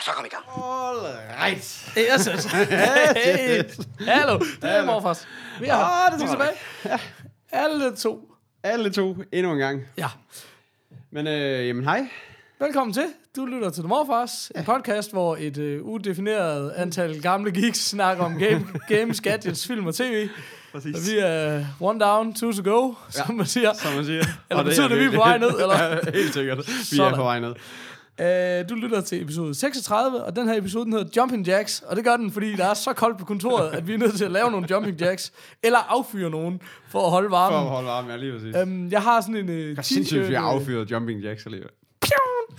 [0.00, 0.44] Os så komme i gang.
[0.64, 1.92] Alright.
[1.98, 2.44] Yes, yes.
[2.44, 3.62] Hey.
[4.10, 5.28] Hallo, det er morfars.
[5.60, 6.10] Vi er her.
[6.10, 6.98] det Vi er tilbage.
[7.52, 8.30] Alle to.
[8.62, 9.82] Alle to endnu en gang.
[9.98, 10.08] Ja.
[11.10, 12.08] Men øh, jamen hej.
[12.60, 13.04] Velkommen til.
[13.36, 18.24] Du lytter til The Morfars, en podcast, hvor et øh, udefineret antal gamle geeks snakker
[18.24, 20.28] om game, games, gadgets, film og tv.
[20.72, 20.94] Præcis.
[20.96, 23.72] Og vi er one down, two to go, som man siger.
[23.72, 24.24] Som man siger.
[24.50, 25.84] Eller Og betyder det, vi er på vej ned, eller?
[25.84, 26.58] ja, helt sikkert.
[26.58, 27.12] Vi Sådan.
[27.12, 27.54] er på vej ned.
[28.20, 31.96] Uh, du lytter til episode 36, og den her episode den hedder Jumping Jacks, og
[31.96, 34.24] det gør den, fordi der er så koldt på kontoret, at vi er nødt til
[34.24, 37.68] at lave nogle Jumping Jacks, eller affyre nogen, for at holde For at varmen.
[37.70, 38.56] holde varme, ja, lige præcis.
[38.62, 40.34] Um, jeg har sådan en uh, Jeg t-shirt.
[40.38, 41.70] har øh, affyret jumping jacks alligevel.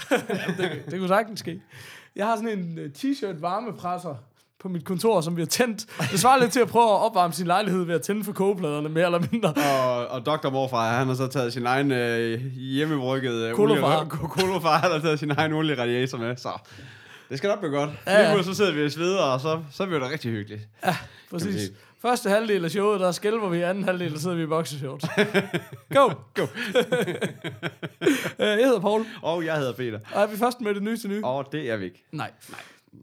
[0.91, 1.61] det kunne sagtens ske.
[2.15, 4.15] Jeg har sådan en uh, t-shirt varmepresser
[4.61, 5.85] på mit kontor, som vi har tændt.
[6.11, 8.89] Det svarer lidt til at prøve at opvarme sin lejlighed ved at tænde for kogepladerne,
[8.89, 9.53] mere eller mindre.
[9.53, 10.49] Og, og Dr.
[10.49, 14.05] Morfar, han har så taget sin egen øh, hjemmebrygget øh, Kolofar.
[14.39, 16.49] Kolofar, han har taget sin egen olieradiator med, så
[17.29, 17.89] det skal nok blive godt.
[18.07, 18.27] Ja, Ja, ja.
[18.27, 20.61] Lige nu så sidder vi og sveder, og så, så bliver det rigtig hyggeligt.
[21.31, 21.61] Præcis.
[21.61, 21.75] sige.
[22.01, 23.61] Første halvdel af showet, der skælver vi.
[23.61, 25.05] Anden halvdel, der sidder vi i boxershorts.
[25.95, 26.09] Go!
[26.35, 26.45] Go.
[28.39, 29.99] Øh, jeg hedder Paul, Og jeg hedder Peter.
[30.13, 31.21] og er vi først med det nyeste nye?
[31.25, 32.03] Og det er vi ikke.
[32.11, 32.31] Nej.
[32.49, 32.59] Nej.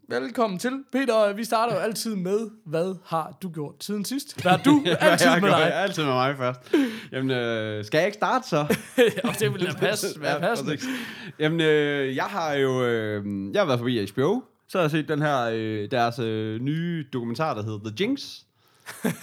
[0.09, 0.85] Velkommen til.
[0.93, 4.43] Peter, vi starter jo altid med, hvad har du gjort siden sidst?
[4.43, 5.75] Hvad har du altid med dig?
[5.75, 6.61] Altid med mig først.
[7.13, 8.57] Jamen, øh, skal jeg ikke starte så?
[9.25, 10.73] og det vil da passe, være passende.
[10.77, 10.89] præcis.
[11.39, 14.43] Jamen, øh, jeg har jo øh, jeg har været forbi HBO.
[14.69, 18.21] Så har jeg set den her, øh, deres øh, nye dokumentar, der hedder The Jinx.
[19.03, 19.15] Det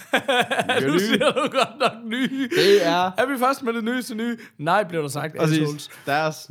[0.68, 1.00] er Nu nye.
[1.00, 2.48] siger du godt nok nye.
[2.48, 4.36] Det er Er vi først med det nyeste nye?
[4.58, 5.36] Nej, bliver der sagt.
[5.38, 6.50] præcis deres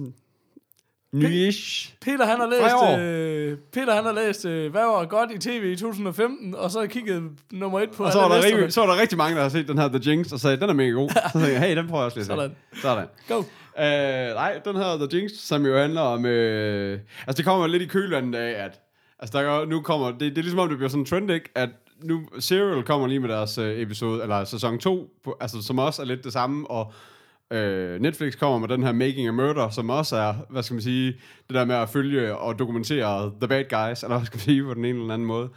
[1.19, 1.94] nyish.
[2.02, 5.64] Peter han har læst, øh, Peter han har læst, øh, hvad var godt i tv
[5.73, 8.81] i 2015, og så har kigget nummer et på Og så var, der rigtig, så
[8.81, 10.73] var der rigtig mange, der har set den her The Jinx, og sagde, den er
[10.73, 11.09] mega god.
[11.14, 12.25] Så tænkte jeg, hey, den prøver jeg også lige.
[12.25, 12.55] Sådan.
[12.81, 13.08] Sådan.
[13.27, 13.43] Go.
[13.80, 16.25] Øh, nej, den her The Jinx, som jo handler om...
[16.25, 18.80] Øh, altså, det kommer lidt i kølvandet af, at...
[19.20, 20.11] Altså, der er, nu kommer...
[20.11, 21.49] Det, det er ligesom om, det bliver sådan en trend, ikke?
[21.55, 21.70] At
[22.04, 26.02] nu Serial kommer lige med deres øh, episode, eller sæson 2, på, altså, som også
[26.02, 26.93] er lidt det samme, og
[27.52, 30.82] øh, Netflix kommer med den her Making a Murder, som også er, hvad skal man
[30.82, 31.11] sige,
[31.48, 34.64] det der med at følge og dokumentere the bad guys, eller hvad skal man sige,
[34.64, 35.50] på den ene eller anden måde.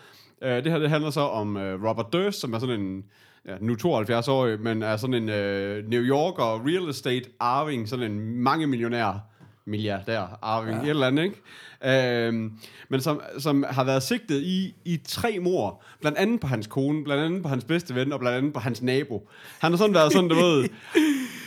[0.43, 3.05] Øh, det her, det handler så om øh, Robert Durst, som er sådan en,
[3.47, 8.43] ja, nu 72-årig, men er sådan en øh, New Yorker real estate arving, sådan en
[8.43, 9.29] mange millionær
[9.69, 10.83] milliardær arving, ja.
[10.83, 12.27] et eller andet, ikke?
[12.27, 12.53] Øhm,
[12.89, 17.05] men som, som har været sigtet i, i tre mor, blandt andet på hans kone,
[17.05, 19.29] blandt andet på hans bedste ven, og blandt andet på hans nabo.
[19.59, 20.69] Han har sådan været sådan, du ved,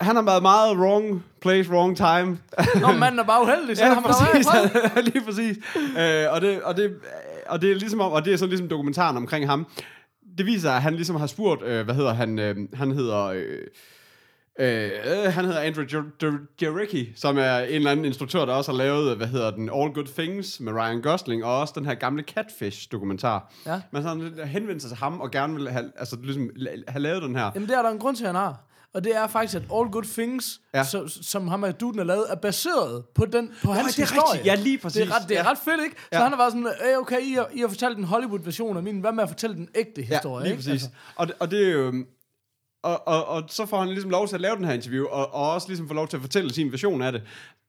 [0.00, 2.38] han har været meget wrong place, wrong time.
[2.80, 4.46] Nå, manden er bare uheldig, så ja, han præcis.
[4.46, 5.02] fred.
[5.12, 5.56] lige præcis.
[5.76, 6.96] Øh, og, det, og, det,
[7.46, 9.66] og det er ligesom om, og det er sådan ligesom dokumentaren omkring ham.
[10.38, 13.24] Det viser, at han ligesom har spurgt, øh, hvad hedder han, øh, han hedder...
[13.24, 13.58] Øh,
[14.58, 15.84] Øh, øh, han hedder Andrew
[16.62, 19.92] Jarecki, som er en eller anden instruktør, der også har lavet, hvad hedder den, All
[19.92, 23.52] Good Things med Ryan Gosling, og også den her gamle Catfish-dokumentar.
[23.66, 23.80] Ja.
[23.90, 26.50] Men så han henvendt sig til ham, og gerne vil have, altså, ligesom,
[26.88, 27.50] have lavet den her.
[27.54, 28.65] Jamen, det er der en grund til, han har.
[28.96, 30.84] Og det er faktisk, at All Good Things, ja.
[30.84, 34.06] Så, som ham og duden har lavet, er baseret på, den, på hans det er
[34.06, 34.24] historie.
[34.32, 34.46] rigtigt.
[34.46, 35.02] Ja, lige præcis.
[35.02, 35.50] Det er ret, det er Ja.
[35.50, 35.96] ret fedt, ikke?
[36.00, 36.22] Så Ja.
[36.22, 39.00] han har været sådan, øh, okay, I har, I har fortalt en Hollywood-version af min,
[39.00, 40.58] hvad med at fortælle den ægte historie, ja, lige ikke?
[40.58, 40.72] præcis.
[40.72, 40.88] Altså.
[41.16, 42.04] Og, det, og det er jo...
[42.82, 45.34] Og, og, og så får han ligesom lov til at lave den her interview, og,
[45.34, 47.22] og også ligesom få lov til at fortælle sin version af det.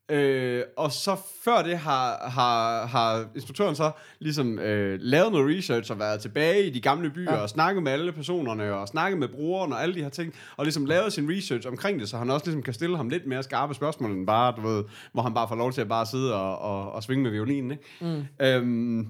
[0.09, 5.91] Øh, og så før det har, har, har instruktøren så ligesom øh, lavet noget research
[5.91, 7.37] og været tilbage i de gamle byer ja.
[7.37, 10.65] og snakket med alle personerne og snakket med brugeren og alle de her ting, og
[10.65, 13.43] ligesom lavet sin research omkring det, så han også ligesom kan stille ham lidt mere
[13.43, 16.35] skarpe spørgsmål end bare, du ved, hvor han bare får lov til at bare sidde
[16.35, 17.83] og, og, og svinge med violinen, ikke?
[18.01, 18.45] Mm.
[18.45, 19.07] Øhm,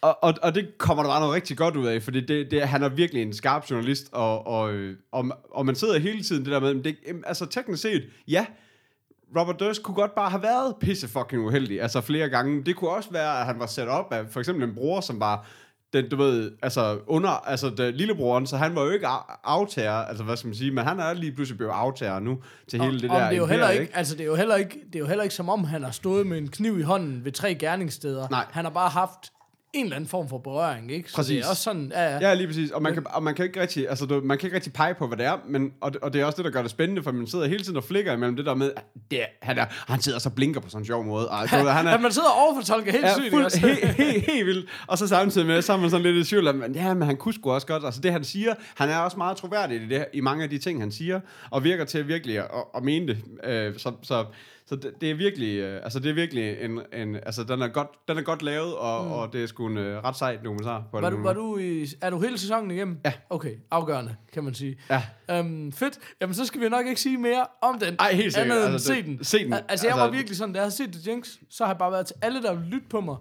[0.00, 2.62] og, og, og det kommer der bare noget rigtig godt ud af, fordi det, det,
[2.62, 4.74] han er virkelig en skarp journalist, og, og,
[5.12, 6.96] og, og man sidder hele tiden det der med, det,
[7.26, 8.46] altså teknisk set, ja,
[9.38, 12.62] Robert Durst kunne godt bare have været pisse fucking uheldig, altså flere gange.
[12.64, 15.20] Det kunne også være, at han var sat op af for eksempel en bror, som
[15.20, 15.46] var
[15.92, 19.92] den, du ved, altså under, altså det, lillebroren, så han var jo ikke af- aftager,
[19.92, 22.38] altså hvad skal man sige, men han er lige pludselig blevet aftager nu
[22.68, 24.56] til hele det Om der det er jo heller ikke, altså det er jo heller
[24.56, 26.82] ikke, det er jo heller ikke som om han har stået med en kniv i
[26.82, 28.28] hånden ved tre gerningssteder.
[28.30, 28.44] Nej.
[28.50, 29.32] Han har bare haft
[29.74, 31.10] en eller anden form for berøring, ikke?
[31.10, 31.44] Så det Præcis.
[31.44, 32.18] er også sådan, ja, ja.
[32.28, 32.70] Ja, lige præcis.
[32.70, 34.94] Og man kan, og man kan ikke rigtig, altså, du, man kan ikke rigtig pege
[34.94, 36.70] på, hvad det er, men, og, det, og det er også det, der gør det
[36.70, 39.58] spændende, for man sidder hele tiden og flikker imellem det der med, at det, han,
[39.58, 41.28] er, han sidder og så blinker på sådan en sjov måde.
[41.30, 43.58] Og, du, han er, At man sidder og overfortolker helt Ja, sygt, fuld, også?
[43.58, 44.68] helt, helt, helt vildt.
[44.86, 47.02] Og så samtidig med, så er man sådan lidt i tvivl om, at ja, men
[47.02, 47.84] han kunne sgu også godt.
[47.84, 50.58] Altså det, han siger, han er også meget troværdig i, det, i mange af de
[50.58, 52.44] ting, han siger, og virker til virkelig at,
[52.76, 53.18] at mene det.
[53.44, 54.24] Øh, så, så,
[54.66, 57.68] så det, det, er virkelig, øh, altså det er virkelig en, en altså den er
[57.68, 59.12] godt, den er godt lavet, og, mm.
[59.12, 60.84] og det er sgu en øh, ret sejt dokumentar.
[60.92, 62.98] På Var du, var du i, er du hele sæsonen igennem?
[63.04, 63.12] Ja.
[63.30, 64.76] Okay, afgørende, kan man sige.
[64.90, 65.02] Ja.
[65.30, 65.98] Øhm, fedt.
[66.20, 67.96] Jamen, så skal vi nok ikke sige mere om den.
[67.98, 68.56] Ej, helt sikkert.
[68.58, 69.24] Andet Altså, se det- den.
[69.24, 69.52] se den.
[69.52, 71.72] Al- Altså, jeg Altså- var virkelig sådan, da jeg havde set The Jinx, så har
[71.72, 73.16] jeg bare været til alle, der lytte på mig.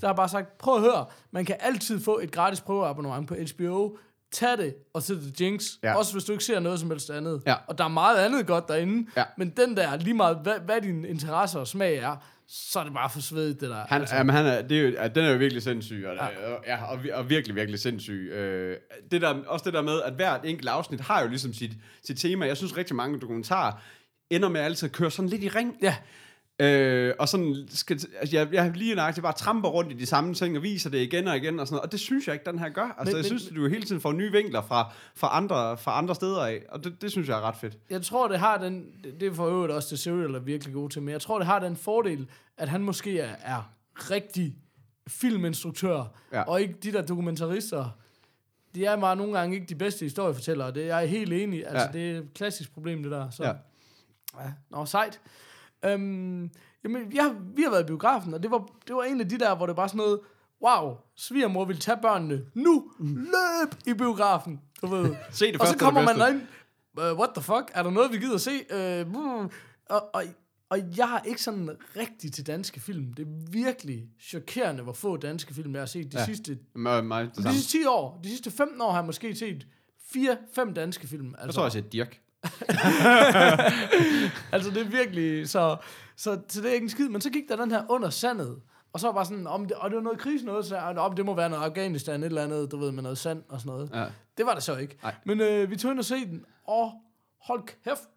[0.00, 3.34] Der har bare sagt, prøv at høre, man kan altid få et gratis prøveabonnement på
[3.34, 3.96] HBO.
[4.34, 5.64] Tag det og se The Jinx.
[5.82, 5.96] Ja.
[5.96, 7.42] Også hvis du ikke ser noget som helst andet.
[7.46, 7.54] Ja.
[7.66, 9.10] Og der er meget andet godt derinde.
[9.16, 9.24] Ja.
[9.38, 12.16] Men den der, lige meget hvad, hvad din interesse og smag er,
[12.48, 13.84] så er det bare for svedigt, det der.
[13.88, 14.16] Han, altså.
[14.16, 16.26] jamen, han er, det er jo, ja, den er jo virkelig sindssyg, og, ja.
[16.26, 18.30] og, ja, og, og virkelig, virkelig sindssyg.
[18.32, 18.76] Øh,
[19.10, 21.72] det der, også det der med, at hvert enkelt afsnit har jo ligesom sit,
[22.04, 22.46] sit tema.
[22.46, 23.72] Jeg synes rigtig mange dokumentarer
[24.30, 25.76] ender med altid at køre sådan lidt i ring.
[25.82, 25.96] Ja,
[26.58, 30.34] Øh, og sådan skal, altså jeg, jeg lige nøjagtigt bare tramper rundt i de samme
[30.34, 31.84] ting og viser det igen og igen og sådan noget.
[31.86, 32.82] Og det synes jeg ikke, den her gør.
[32.82, 35.78] Altså, Men- jeg men- synes, at du hele tiden får nye vinkler fra, fra, andre,
[35.78, 36.62] fra andre steder af.
[36.68, 37.78] Og det, det synes jeg er ret fedt.
[37.90, 38.84] jeg tror, det har den,
[39.20, 41.46] det- er for øvrigt også det Serial er virkelig god til, men jeg tror, det
[41.46, 42.28] har den fordel,
[42.58, 44.56] at han måske er, er rigtig
[45.08, 46.42] filminstruktør, Ja.
[46.42, 47.90] og ikke de der dokumentarister.
[48.74, 51.66] De er bare nogle gange ikke de bedste historiefortællere, det er jeg helt enig.
[51.66, 51.92] Altså, ja.
[51.92, 53.30] det er et klassisk problem, det der.
[53.30, 53.44] Så.
[53.44, 53.48] Ja.
[54.44, 54.52] ja.
[54.70, 55.20] Nå, sejt.
[55.86, 56.50] Øhm,
[56.84, 59.38] jamen, jeg, vi har været i biografen, og det var, det var en af de
[59.38, 60.20] der, hvor det bare sådan noget,
[60.62, 65.14] wow, svigermor vil tage børnene nu, løb i biografen, du ved.
[65.30, 66.40] Se det og så kommer man derind,
[66.98, 68.50] uh, what the fuck, er der noget, vi gider at se?
[69.06, 69.14] Uh,
[69.90, 70.24] og, og,
[70.70, 73.12] og jeg har ikke sådan rigtig til danske film.
[73.12, 76.24] Det er virkelig chokerende, hvor få danske film jeg har set de, Ja.
[76.24, 77.02] sidste, mig,
[77.36, 78.20] det de sidste 10 år.
[78.24, 79.66] De sidste 15 år har jeg måske set
[80.16, 81.26] 4-5 danske film.
[81.30, 82.20] Jeg Altså, tror, jeg siger Dirk.
[84.52, 85.76] altså det er virkelig, så,
[86.16, 87.08] så, så det er ikke en skid.
[87.08, 88.60] Men så gik der den her under sandet,
[88.92, 91.16] og så var bare sådan, om det, og det var noget krise noget, så om
[91.16, 93.72] det må være noget Afghanistan, et eller andet, du ved, med noget sand og sådan
[93.72, 93.90] noget.
[93.94, 94.04] Ja.
[94.38, 94.98] Det var det så ikke.
[95.02, 95.14] Nej.
[95.24, 96.92] Men øh, vi tog ind og se den, og
[97.42, 98.08] hold kæft,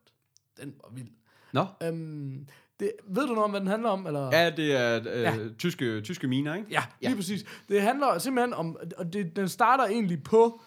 [0.62, 1.08] den var vild.
[1.54, 1.66] Nå.
[1.84, 2.48] Øhm,
[2.80, 4.08] det, ved du noget om, hvad den handler om?
[4.08, 4.30] Eller?
[4.32, 5.36] Ja, det er øh, Ja.
[5.60, 6.68] tyske, tyske miner, ikke?
[6.72, 7.16] Ja, lige ja.
[7.16, 7.46] præcis.
[7.70, 10.62] Det handler simpelthen om, og det, den starter egentlig på,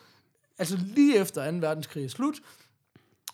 [0.58, 1.56] altså lige efter 2.
[1.56, 2.34] verdenskrig er slut,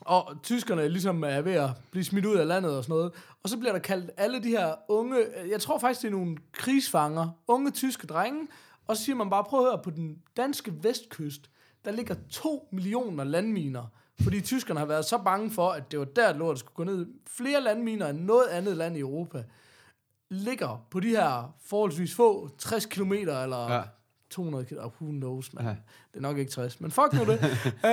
[0.00, 3.12] og tyskerne ligesom er ved at blive smidt ud af landet og sådan noget.
[3.42, 5.16] Og så bliver der kaldt alle de her unge,
[5.50, 8.48] jeg tror faktisk, det er nogle krigsfanger, unge tyske drenge,
[8.86, 11.50] og så siger man bare, prøv at høre, på den danske vestkyst,
[11.84, 13.84] der ligger to millioner landminer,
[14.22, 17.06] fordi tyskerne har været så bange for, at det var der, lortet skulle gå ned.
[17.26, 19.44] Flere landminer end noget andet land i Europa
[20.30, 23.82] ligger på de her forholdsvis få 60 km eller Ja
[24.30, 24.34] ja.
[24.34, 25.64] 200 km, who knows, man.
[25.64, 25.70] Ja.
[25.70, 27.40] Det er nok ikke 60, men fuck nu det.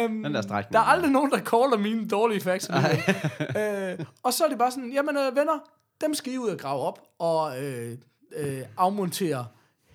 [0.05, 0.73] um, Den der strækning.
[0.73, 2.69] Der er aldrig nogen, der caller mine dårlige facts.
[2.69, 5.59] øh, og så er det bare sådan, jamen øh, venner,
[6.01, 7.97] dem skal I ud og grave op og øh,
[8.35, 9.47] øh, afmontere.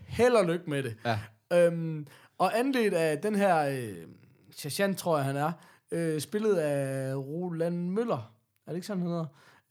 [0.06, 0.96] Held og lykke med det.
[1.04, 1.18] Ja.
[1.52, 2.06] Øhm,
[2.38, 3.96] og anledt af den her øh,
[4.50, 5.52] sergeant, tror jeg han er,
[5.90, 8.32] øh, spillet af Roland Møller.
[8.66, 9.26] Er det ikke sådan, han hedder?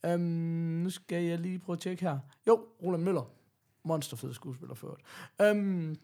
[0.06, 0.22] Øhm,
[0.84, 2.20] nu skal jeg lige prøve at tjekke her.
[2.48, 3.32] Jo, Roland Møller.
[3.84, 5.02] Monsterfed skuespiller øvrigt.
[5.42, 5.96] Øhm,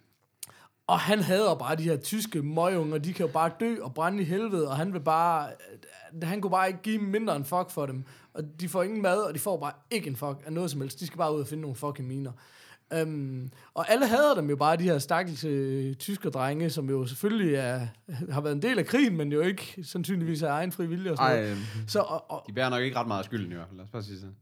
[0.94, 4.22] og han hader bare de her tyske møgunger, de kan jo bare dø og brænde
[4.22, 5.50] i helvede, og han vil bare,
[6.24, 8.04] han kunne bare ikke give mindre en fuck for dem.
[8.34, 10.81] Og de får ingen mad, og de får bare ikke en fuck af noget som
[10.81, 11.00] helst.
[11.00, 12.31] De skal bare ud og finde nogle fucking miner.
[13.01, 17.06] Um, og alle hader dem jo bare, de her stakkels øh, tyske drenge, som jo
[17.06, 17.88] selvfølgelig er,
[18.31, 21.18] har været en del af krigen, men jo ikke sandsynligvis af egen fri vilje og
[21.18, 21.52] sådan Ej, noget.
[21.52, 21.57] øh,
[21.88, 23.78] Så, og, og, de bærer nok ikke ret meget af skylden fald.
[23.78, 24.35] Lad os bare sige sådan.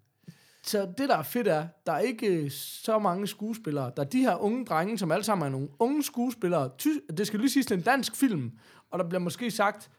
[0.64, 3.92] Så det, der er fedt, er, der er ikke øh, så mange skuespillere.
[3.98, 6.70] Der er de her unge drenge, som alle sammen er nogle unge skuespillere.
[6.78, 8.52] Ty- det skal lige siges, det er en dansk film,
[8.92, 9.90] og der bliver måske sagt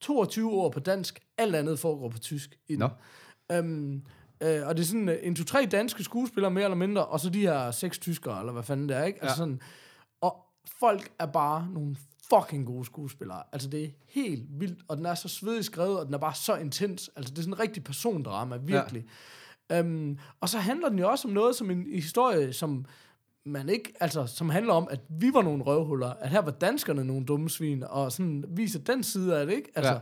[0.00, 1.20] 22 ord på dansk.
[1.38, 2.58] Alt andet foregår på tysk.
[2.68, 2.78] I den.
[2.78, 2.88] Nå.
[3.52, 4.02] Øhm,
[4.40, 7.30] øh, og det er sådan øh, en, to-tre danske skuespillere, mere eller mindre, og så
[7.30, 9.22] de her seks tyskere, eller hvad fanden det er, ikke?
[9.22, 9.36] Altså Ja.
[9.38, 9.60] sådan,
[10.20, 10.36] og
[10.80, 11.96] folk er bare nogle
[12.30, 13.42] fucking gode skuespillere.
[13.52, 16.34] Altså, det er helt vildt, og den er så svedig skrevet, og den er bare
[16.34, 17.10] så intens.
[17.16, 19.02] Altså, det er sådan en rigtig persondrama, virkelig.
[19.02, 19.08] Ja.
[19.72, 22.86] Øhm, og så handler den jo også om noget som en historie, som
[23.46, 27.04] man ikke, altså, som handler om, at vi var nogle røvhuller, at her var danskerne
[27.04, 29.70] nogle dumme svin, og sådan viser den side af det, ikke?
[29.74, 30.00] Altså,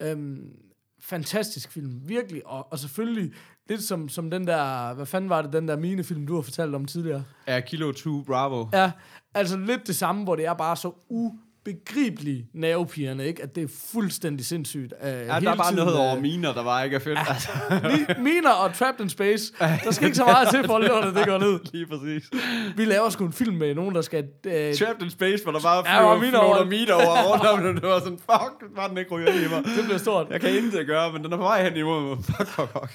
[0.00, 0.10] ja.
[0.10, 0.56] øhm,
[1.00, 3.32] fantastisk film, virkelig, og, og selvfølgelig
[3.68, 6.74] lidt som, som den der, hvad fanden var det, den der minefilm, du har fortalt
[6.74, 7.24] om tidligere?
[7.46, 8.66] Ja, Kilo 2 Bravo.
[8.72, 8.92] Ja,
[9.34, 10.92] altså lidt det samme, hvor det er bare så
[11.68, 13.42] ubegribeligt nervepirrende, ikke?
[13.42, 14.92] At det er fuldstændig sindssygt.
[15.02, 17.18] Uh, Ja, der er bare noget over miner, der bare ikke er fedt.
[17.28, 17.50] Altså,
[18.22, 19.52] Miner og Trapped in Space.
[19.84, 21.60] Der skal ikke så meget til, for at det går ned.
[21.72, 22.30] lige præcis.
[22.76, 24.24] Vi laver sgu en film med nogen, der skal...
[24.46, 27.46] Uh, Trapped in Space, hvor der bare Ja, flyver miner floater over- miner over rundt
[27.46, 27.82] om det.
[27.82, 29.64] Det var sådan, fuck, bare den ikke ryger i mig.
[29.76, 30.26] det bliver stort.
[30.30, 32.24] Jeg kan intet gøre, men den er på vej hen imod mig.
[32.36, 32.92] Fuck, fuck, fuck.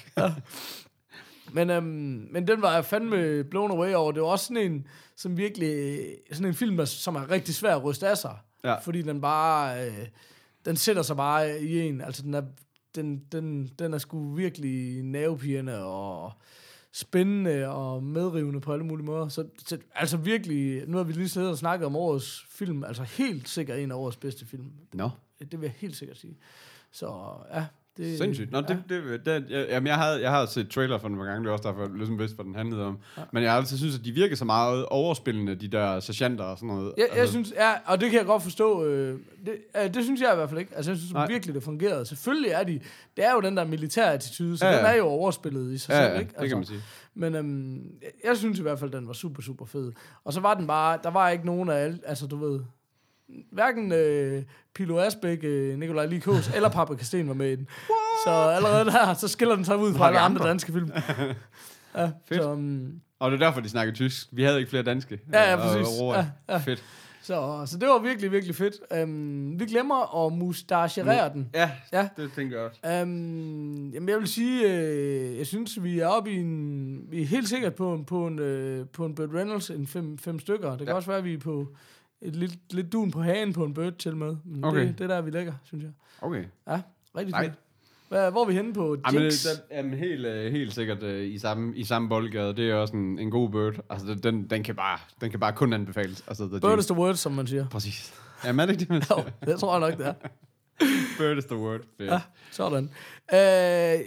[1.52, 4.12] Men, øhm, men den var jeg fandme blown away over.
[4.12, 5.98] Det var også sådan en, som virkelig,
[6.32, 8.34] sådan en film, der- som er rigtig svær at ryste af sig.
[8.64, 8.78] Ja.
[8.78, 10.06] Fordi den bare, øh,
[10.64, 12.00] den sætter sig bare i en.
[12.00, 12.42] Altså den er,
[12.94, 16.32] den, den, den er sgu virkelig nervepirrende og
[16.92, 19.28] spændende og medrivende på alle mulige måder.
[19.28, 23.02] Så, så altså virkelig, nu har vi lige siddet og snakket om årets film, altså
[23.02, 24.72] helt sikkert en af årets bedste film.
[24.92, 26.36] Nå, Det vil jeg helt sikkert sige.
[26.92, 27.66] Så ja,
[27.98, 28.18] det...
[28.18, 28.50] sindssygt.
[28.52, 28.62] Nå, ja.
[28.62, 31.48] det, det, det, jeg, jamen, jeg, havde, jeg har set trailer for den gange, det
[31.48, 32.98] er også derfor, jeg ligesom vidste, hvad den handlede om.
[33.16, 33.22] Ja.
[33.32, 36.68] Men jeg altid synes, at de virker så meget overspillende, de der sergeanter og sådan
[36.68, 36.92] noget.
[36.96, 38.84] Jeg, jeg Altså, synes, ja, og det kan jeg godt forstå.
[38.84, 40.76] Øh, det, øh, det synes jeg i hvert fald ikke.
[40.76, 41.26] Altså, jeg synes Nej.
[41.26, 42.06] virkelig, det fungerede.
[42.06, 42.80] Selvfølgelig er de...
[43.16, 44.82] Det er jo den der militære attitude, så Ja, ja, ja.
[44.84, 46.30] den er jo overspillet i sig Ja, selv, ja, ikke?
[46.30, 46.80] Altså, det kan man sige.
[47.14, 49.92] Men øhm, jeg, jeg synes i hvert fald, den var super, super fed.
[50.24, 50.98] Og så var den bare...
[51.02, 51.98] Der var ikke nogen af alle...
[52.06, 52.60] Altså, du ved...
[53.52, 54.42] Hverken øh,
[54.74, 57.68] Pilo Asbæk, øh, Nikolaj Likos eller Papa Kasten var med i den.
[58.24, 60.90] Så allerede der, så skiller den sig ud fra alle andre danske film.
[61.96, 62.42] Ja, Fedt.
[62.42, 64.28] så, um, Og det er derfor, de snakker tysk.
[64.32, 65.20] Vi havde ikke flere danske.
[65.32, 66.00] Ja, ja, præcis.
[66.00, 66.58] Og, og, Ja, ja.
[66.58, 66.84] Fedt.
[67.22, 68.74] så, så det var virkelig, virkelig fedt.
[69.02, 71.50] Um, vi glemmer at mustacherere den.
[71.54, 72.08] Ja, Ja.
[72.16, 73.02] det tænker jeg også.
[73.02, 77.00] Um, jamen jeg vil sige, øh, jeg synes, vi er oppe i en...
[77.10, 80.18] Vi er helt sikkert på, en- på, en, øh, på en Burt Reynolds, en fem,
[80.18, 80.70] fem stykker.
[80.70, 80.94] Det kan Ja.
[80.94, 81.68] også være, at vi er på
[82.22, 84.36] et lidt, lidt dun på hagen på en Burt til med.
[84.44, 84.80] Men Okay.
[84.88, 85.92] det, det er der, vi ligger, synes jeg.
[86.22, 86.44] Okay.
[86.68, 86.80] Ja,
[87.16, 87.52] rigtig fedt.
[88.08, 89.42] Hvad, hvor er vi henne på Jamen, Jinx?
[89.42, 92.56] det, den, jamen helt, øh, helt sikkert øh, i samme, i samme boldgade.
[92.56, 93.74] Det er også en, en god bird.
[93.90, 96.24] Altså, den- den, kan bare, den kan bare kun anbefales.
[96.28, 96.80] Altså, the Bird Jinx.
[96.80, 97.68] is the word, som man siger.
[97.68, 98.14] Præcis.
[98.44, 99.52] Jamen, er det ikke det, man Jo, siger?
[99.52, 100.14] det tror jeg nok, det er.
[101.18, 101.80] Bird is the word.
[101.98, 102.10] Fedt.
[102.10, 102.20] Ja,
[102.50, 102.84] sådan.
[103.32, 103.36] Uh,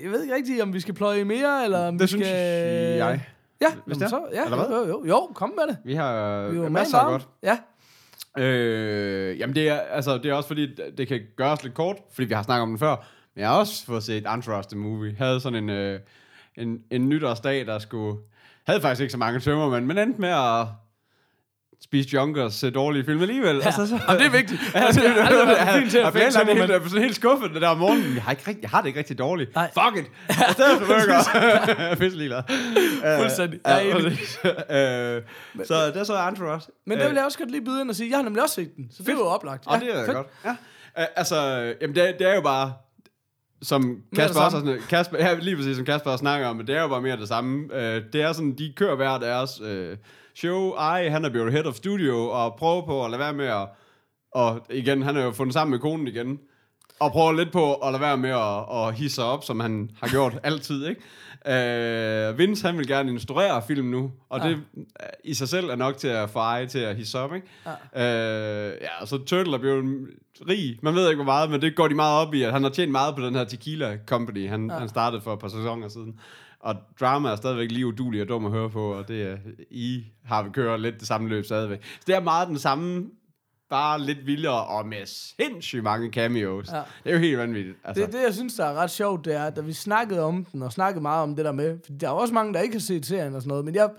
[0.04, 2.38] jeg ved ikke rigtigt, om vi skal pløje mere, eller om Det vi synes skal...
[2.38, 3.26] jeg.
[3.62, 4.10] Ja, Hvis jamen, det er.
[4.10, 4.78] så, ja Eller hvad?
[4.78, 5.78] jo, jo, jo, kom med det.
[5.86, 7.28] Vi har Vi jo øh, masser af godt.
[7.44, 7.58] Ja,
[8.38, 12.28] Øh, jamen, det er, altså, det er også fordi, det kan gøres lidt kort, fordi
[12.28, 12.96] vi har snakket om den før.
[13.36, 15.16] Men jeg har også fået set Entourage the Movie.
[15.18, 16.00] Havde sådan en, øh,
[16.58, 18.22] en, en nytårsdag, der skulle...
[18.68, 20.68] Havde faktisk ikke så mange tømmermænd, men endte med at
[21.84, 23.56] spise junker og se dårlige film alligevel.
[23.56, 23.66] Ja.
[23.66, 24.62] Altså, så, Jamen, det er vigtigt.
[24.76, 27.62] Altså, det, har aldrig været fint til at finde sådan helt, sådan helt skuffet det
[27.62, 28.14] der om morgenen.
[28.16, 29.56] Jeg har, ikke rigtig, jeg har det ikke rigtig dårligt.
[29.56, 29.70] Nej.
[29.74, 30.12] Fuck it.
[30.30, 31.96] I stedet for burger.
[31.96, 32.42] Fisk ligeglad.
[33.20, 33.60] Fuldstændig.
[33.68, 33.90] Ja, Jeg
[34.70, 35.22] er øh,
[35.66, 36.62] så så Entourage.
[36.88, 38.56] Men det vil jeg også godt lige byde ind og sige, jeg har nemlig også
[38.56, 39.66] set den, så det var jo oplagt.
[39.72, 40.28] Ja, det er godt.
[40.46, 40.50] Ja.
[40.98, 41.36] Uh, altså,
[41.82, 42.74] jamen det, er- det er jo bare,
[43.62, 46.88] som Kasper også sådan, Kasper, ja, lige præcis som Kasper snakker om, det er jo
[46.88, 47.64] bare mere det samme.
[47.74, 47.80] Uh,
[48.14, 49.98] det er sådan, de kører hver deres uh,
[50.36, 50.72] show.
[50.72, 53.68] Ej, han er blevet head of studio, og prøver på at lade være med at,
[54.34, 56.40] og igen, han er jo fundet sammen med konen igen,
[57.02, 59.92] og prøver lidt på at lade være med at, at hisse sig op, som han
[60.02, 61.02] har gjort altid, ikke?
[61.46, 64.48] Uh, Vince, han vil gerne instruere film nu, og Ja.
[64.50, 64.84] det uh,
[65.24, 67.48] i sig selv er nok til at få ej til at hisse op, ikke?
[67.96, 68.68] Ja.
[68.70, 70.08] Uh, ja, så Turtle er blevet
[70.50, 70.80] rig.
[70.82, 72.70] Man ved ikke, hvor meget, men det går de meget op i, at han har
[72.70, 74.78] tjent meget på den her Tequila Company, han, ja.
[74.78, 76.20] han startede for et par sæsoner siden.
[76.60, 79.38] Og drama er stadigvæk lige udulig og dum at høre på, og det er,
[79.72, 81.84] I har vi kørt lidt det samme løb stadigvæk.
[81.84, 83.06] Så det er meget den samme,
[83.72, 86.68] bare lidt vildere og med sindssygt mange cameos.
[86.72, 86.82] Ja.
[87.04, 87.78] Det er jo helt vanvittigt.
[87.84, 88.04] Altså.
[88.06, 90.62] Det, det, jeg synes, der er ret sjovt, det er, da vi snakkede om den,
[90.62, 92.80] og snakkede meget om det der med, for der er også mange, der ikke har
[92.80, 93.90] set serien og sådan noget, men jeg,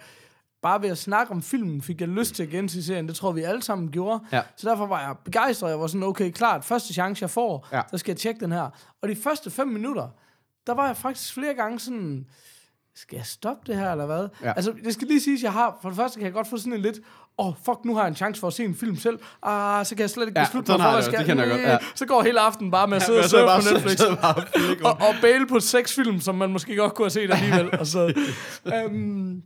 [0.62, 3.09] bare ved at snakke om filmen, fik jeg lyst til at gense serien.
[3.09, 4.25] Det tror vi alle sammen gjorde.
[4.33, 4.43] Ja.
[4.57, 5.71] Så derfor var jeg begejstret.
[5.71, 7.83] Jeg var sådan, okay, klart, første chance, jeg får, Ja.
[7.91, 8.71] så skal jeg tjekke den her.
[9.02, 10.09] Og de første fem minutter,
[10.67, 12.26] der var jeg faktisk flere gange sådan,
[12.95, 14.29] skal jeg stoppe det her, eller hvad?
[14.43, 14.52] Ja.
[14.52, 16.73] Altså, det skal lige siges, jeg har, for det første kan jeg godt få sådan
[16.73, 16.99] en lidt,
[17.39, 19.19] åh, oh, fuck, nu har jeg en chance for at se en film selv.
[19.43, 21.19] Ah, så kan jeg slet ikke Ja, beslutte sådan mig for, hvad skal.
[21.19, 21.79] Det kender jeg godt, ja.
[21.95, 24.01] Så går hele aftenen bare med at sidde Ja, og jeg på Netflix.
[24.85, 27.79] og, og bale på seks film, som man måske godt kunne have set alligevel.
[27.79, 28.12] og så,
[28.75, 29.43] øhm,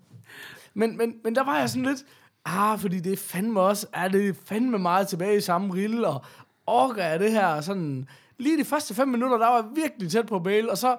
[0.75, 1.99] men, men, men der var jeg sådan lidt,
[2.45, 6.25] ah, fordi det er fandme også, er det fandme meget tilbage i samme rille, og
[6.67, 10.27] orker jeg det her sådan, lige de første fem minutter, der var jeg virkelig tæt
[10.27, 10.97] på at bale, og så,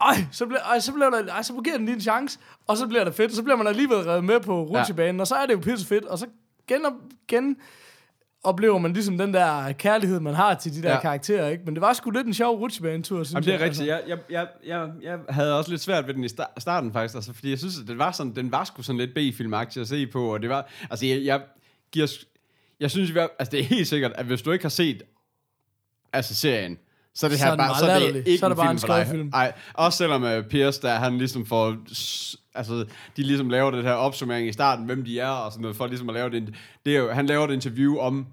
[0.00, 2.76] ej, så, blev, ej, så, blev der, ej, så giver den lige en chance, og
[2.76, 5.20] så bliver det fedt, så bliver man alligevel reddet med på rutsjebanen, ja.
[5.20, 6.26] og så er det jo pisse fedt, og så
[6.68, 6.80] gen,
[7.28, 7.56] gen
[8.42, 11.00] oplever man ligesom den der kærlighed, man har til de der ja.
[11.00, 11.64] Karakterer, ikke?
[11.64, 13.82] Men det var sgu lidt en sjov rutsjebanetur, synes Jamen, det er jeg, altså.
[13.82, 14.08] rigtigt.
[14.08, 17.14] Jeg, jeg, jeg, jeg, jeg havde også lidt svært ved den i sta- starten, faktisk.
[17.14, 19.88] Altså, fordi jeg synes, at det var sådan, den var sgu sådan lidt B-filmagtig at
[19.88, 20.34] se på.
[20.34, 21.42] Og det var, altså, jeg, jeg
[21.92, 22.12] giver,
[22.80, 25.02] jeg synes, altså, det er helt sikkert, at hvis du ikke har set
[26.12, 26.78] altså, serien,
[27.16, 28.56] så er det Så her er den bare, så er det ikke Så er det
[28.58, 29.06] bare en film for dig.
[29.06, 29.30] skadefilm.
[29.34, 31.76] Ej, også selvom uh, Pierce, der han ligesom får,
[32.54, 32.84] altså,
[33.16, 35.86] de ligesom laver det her opsummering i starten, hvem de er og sådan noget, for
[35.86, 36.54] ligesom at lave det,
[36.86, 38.26] det er jo, han laver et interview om,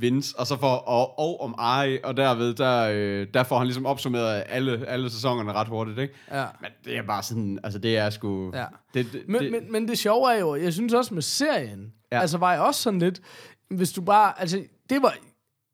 [0.00, 3.66] Vince, og så for, og, og om Ari, og derved, der, øh, der får han
[3.66, 6.14] ligesom opsummeret alle, alle sæsonerne ret hurtigt, ikke?
[6.32, 6.44] Ja.
[6.60, 8.50] Men det er bare sådan, altså det er sgu...
[8.54, 8.64] Ja.
[8.94, 11.92] Det, det, Men, det, men, men det sjove er jo, jeg synes også med serien,
[12.12, 12.16] Ja.
[12.16, 12.20] ja.
[12.20, 13.20] altså var jeg også sådan lidt,
[13.70, 15.16] hvis du bare, altså det var,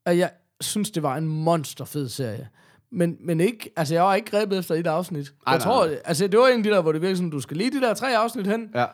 [0.05, 0.29] og jeg
[0.65, 2.47] synes, det var en monsterfed serie.
[2.91, 5.27] Men, men ikke, altså jeg var ikke grebet efter et afsnit.
[5.27, 5.99] Ej, jeg nej, tror, nej.
[6.05, 7.81] altså det var en af de der, hvor det virkelig sådan, du skal lige de
[7.81, 8.85] der tre afsnit hen, ja.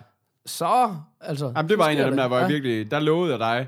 [0.46, 1.54] så, altså.
[1.56, 3.68] Jamen, det var en af dem der, hvor jeg virkelig, der lovede jeg dig,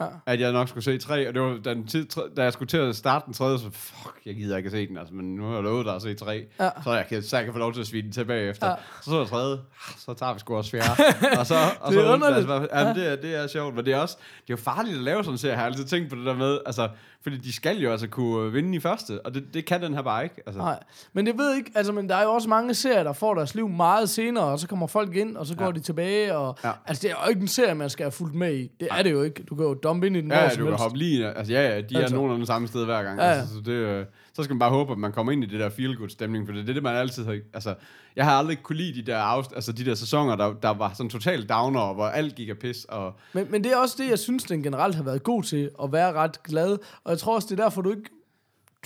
[0.00, 0.06] Ja.
[0.26, 2.06] at jeg nok skulle se tre, og det var den tid,
[2.36, 4.86] da jeg skulle til at starte den tredje, så fuck, jeg gider ikke at se
[4.88, 6.70] den, altså, men nu har jeg lovet dig at se tre, Ja.
[6.84, 8.66] så, jeg kan, så jeg kan få lov til at svine den tilbage efter.
[8.68, 8.74] Ja.
[9.02, 10.88] Så så jeg tredje, ah, så tager vi sgu også fjerde.
[11.40, 12.50] og så, og Det er så, underligt.
[12.50, 12.94] Altså, ja.
[12.94, 15.24] det, er, det er sjovt, men det er også, det er jo farligt at lave
[15.24, 16.88] sådan en serie, har jeg altid tænkt på det der med, altså,
[17.24, 20.02] fordi de skal jo altså kunne vinde i første, og det, det kan den her
[20.02, 20.34] bare ikke.
[20.46, 20.58] Altså.
[20.60, 23.34] Nej, men jeg ved ikke, altså, men der er jo også mange serier, der får
[23.34, 25.70] deres liv meget senere, og så kommer folk ind, og så går Ja.
[25.70, 26.70] de tilbage, og Ja.
[26.86, 28.70] altså, det er jo ikke en serie, man skal have fulgt med i.
[28.80, 29.42] Det er det jo ikke.
[29.42, 30.82] Du kan jo dumpe ind i den Ja, ja, du kan helst.
[30.82, 32.14] hoppe lige, altså ja, ja, de Altså.
[32.14, 33.18] er nogenlunde samme sted hver gang.
[33.18, 33.32] Ja, ja.
[33.32, 34.04] Altså, så, det, øh,
[34.34, 36.52] så skal man bare håbe, at man kommer ind i det der feel-good stemning, for
[36.54, 37.74] det er det, man altid har, altså,
[38.16, 40.92] jeg har aldrig kunne lide de der, afst, altså, de der sæsoner, der, der var
[40.92, 44.10] sådan totalt downer, hvor alt gik af pis, og Men, men det er også det,
[44.10, 46.78] jeg synes, den generelt har været god til, at være ret glad.
[47.04, 48.10] Og jeg tror også, det er derfor, du ikke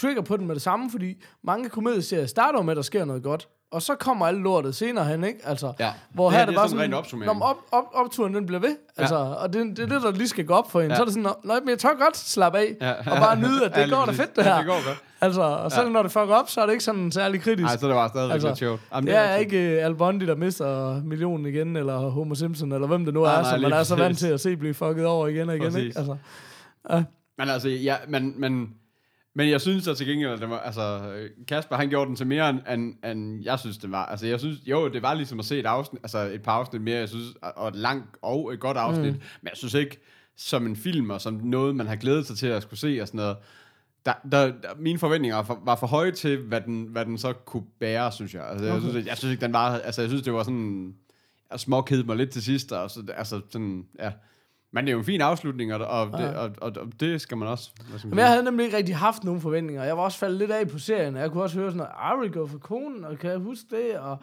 [0.01, 3.23] trigger på den med det samme, fordi mange komedieserier starter med, at der sker noget
[3.23, 3.49] godt.
[3.71, 5.39] Og så kommer alle lortet senere hen, ikke?
[5.45, 5.93] Altså, Ja.
[6.15, 7.27] Hvor Det her her, er det det er bare sådan sådan.
[7.27, 8.77] Når op, op, opturen den bliver ved.
[8.97, 10.87] Altså, og det, det er det, der lige skal gå op for en.
[10.87, 10.93] Ja.
[10.93, 10.97] Ja.
[10.97, 12.93] Så er det sådan, "Nå, nej, men jeg tør godt slappe af, Ja.
[12.93, 14.57] og bare nyde, at Ja, det lige går da fedt, det Ja, her.
[14.57, 14.99] det går godt.
[15.21, 15.93] Altså, og selv Ja.
[15.93, 17.63] når det fucker op, så er det ikke sådan særlig kritisk.
[17.63, 18.81] nej, så er det bare stadigvæk Altså, lidt sjovt.
[18.95, 19.53] Jamen, det er rigtigt.
[19.63, 23.23] ikke uh, Al Bundy, der mister millionen igen, eller Homer Simpson, eller hvem det nu
[23.23, 25.49] Nej, er, nej, som man er så vant til at se blive fucket over igen
[25.49, 25.65] og igen.
[25.73, 25.83] Præcis.
[25.85, 25.99] Ikke?
[25.99, 26.17] Altså,
[27.39, 28.69] Men altså, ja, men, men,
[29.39, 31.01] men jeg synes så til gengæld, at det var, altså,
[31.49, 34.07] Kasper, han gjorde den til mere, end, end, end jeg synes, det var.
[34.07, 36.83] Altså, jeg synes, jo, det var ligesom at se et afsnit, altså et par afsnit
[36.83, 39.21] mere, jeg synes, og et langt og et godt afsnit, mm.
[39.41, 40.01] men jeg synes ikke,
[40.37, 43.09] som en film, og som noget, man har glædet sig til at skulle se, og
[43.09, 43.37] sådan noget,
[44.07, 47.19] der, der, der, mine forventninger var for, var for høje til, hvad den, hvad den
[47.19, 48.49] så kunne bære, synes jeg.
[48.49, 50.95] Altså, jeg, synes, jeg synes ikke, den var, altså, jeg synes, det var sådan,
[51.51, 54.13] jeg småkedede mig lidt til sidst, og så, altså, sådan, ja.
[54.73, 57.37] Men det er jo en fin afslutning, og, og, det, og, og, og det skal
[57.37, 57.71] man også.
[58.05, 59.85] Men jeg havde nemlig ikke rigtig haft nogen forventninger.
[59.85, 61.17] Jeg var også faldet lidt af på serien.
[61.17, 63.99] Jeg kunne også høre sådan noget, Ari går for konen, og kan jeg huske det?
[63.99, 64.19] Og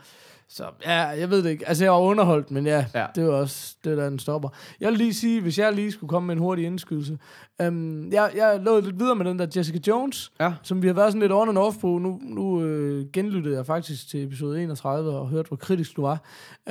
[0.49, 1.67] så ja, jeg ved det ikke.
[1.67, 3.05] Altså, jeg var underholdt, men ja, Ja.
[3.15, 4.49] det var også det, der er en stopper.
[4.79, 7.17] Jeg vil lige sige, hvis jeg lige skulle komme med en hurtig indskydelse.
[7.67, 10.53] Um, jeg, jeg lå lidt videre med den der Jessica Jones, Ja.
[10.63, 11.87] som vi har været sådan lidt on and off på.
[11.97, 16.23] Nu, nu øh, genlyttede jeg faktisk til episode 31 og hørte, hvor kritisk du var.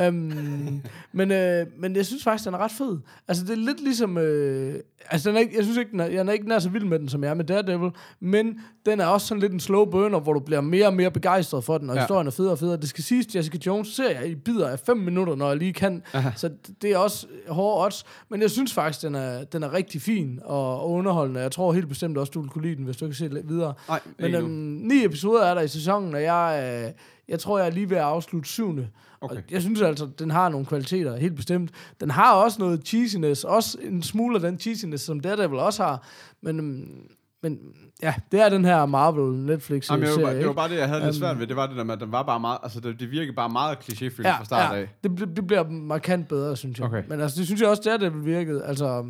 [0.09, 0.15] Um,
[1.13, 2.99] men, øh, men jeg synes faktisk, den er ret fed.
[3.29, 4.19] Altså, det er lidt ligesom...
[4.19, 4.75] Øh,
[5.11, 6.85] altså, den er ikke, jeg synes ikke, den er, jeg er ikke nær så vild
[6.85, 9.85] med den, som jeg er med Daredevil, men den er også sådan lidt en slow
[9.85, 12.03] burner, hvor du bliver mere og mere begejstret for den, og ja.
[12.03, 12.77] historien er federe og federe.
[12.77, 15.73] Det skal siges, Jessica Jones ser jeg i bidder af 5 minutter, når jeg lige
[15.73, 16.03] kan.
[16.13, 16.31] Aha.
[16.37, 16.51] Så
[16.83, 18.05] det er også hårde odds.
[18.29, 21.41] Men jeg synes faktisk, den er, den er rigtig fin og, og underholdende.
[21.41, 23.35] Jeg tror helt bestemt også, du vil kunne lide den, hvis du ikke kan se
[23.35, 23.75] lidt videre.
[23.89, 24.49] Nej, Men øhm,
[24.83, 26.93] ni episoder er der i sæsonen, og jeg, øh,
[27.29, 28.89] jeg tror, jeg er lige ved at afslutte syvende.
[29.21, 29.37] Okay.
[29.37, 31.71] Og jeg synes altså, den har nogle kvaliteter, helt bestemt.
[32.01, 36.07] Den har også noget cheesiness, også en smule af den cheesiness, som Daredevil også har.
[36.43, 37.09] Men, øhm,
[37.45, 37.59] men
[38.03, 40.77] ja, det er den her Marvel Netflix Jamen, jeg, var, serie, det var bare det,
[40.77, 41.47] jeg havde lidt Øhm, svært ved.
[41.47, 43.49] Det var det der med, at den var bare meget, altså det, det virkede bare
[43.49, 44.89] meget klichéfyldt ja, fra start ja, af.
[45.05, 46.87] det, det bliver markant bedre, synes jeg.
[46.87, 47.03] Okay.
[47.09, 48.65] Men altså, det synes jeg også, Daredevil virkede.
[48.65, 49.05] Altså,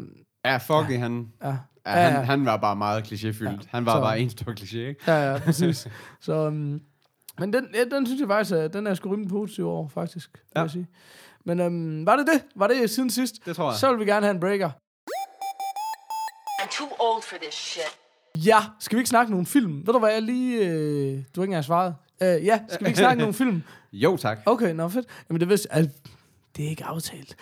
[0.44, 0.99] Ja, fuck ja.
[0.99, 1.49] han, ja.
[1.49, 2.20] ja, Ja, han, ja.
[2.20, 3.51] han var bare meget klichéfyldt.
[3.51, 5.01] Ja, han var så- bare en stor kliché, ikke?
[5.07, 5.88] Ja, ja, præcis.
[6.20, 6.81] så, um,
[7.38, 10.31] men den, ja, den synes jeg faktisk, at den er sgu rimelig positiv over, faktisk.
[10.33, 10.61] Vil Ja.
[10.61, 10.87] jeg sige.
[11.47, 12.42] Men um, var det det?
[12.57, 13.35] Var det siden sidst?
[13.47, 13.79] Det tror jeg.
[13.79, 14.70] Så vil vi gerne have en breaker.
[16.62, 17.99] I'm too old for this shit.
[18.38, 19.73] Ja, skal vi ikke snakke nogle film?
[19.87, 20.68] Ved du hvad, jeg lige...
[20.68, 21.94] Øh, du har ikke engang svaret.
[22.20, 23.62] Uh, ja, skal vi ikke snakke nogle film?
[23.92, 24.38] Jo, tak.
[24.47, 25.07] Okay, nå fedt.
[25.29, 25.90] Jamen det vidste al-
[26.57, 27.37] det er ikke aftalt.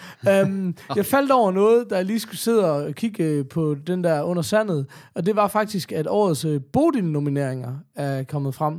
[0.47, 4.05] Um, jeg faldt over noget, da jeg lige skulle sidde og kigge øh, på den
[4.05, 8.75] der under sandet, og det var faktisk, at årets uh, Bodil-nomineringer er kommet frem.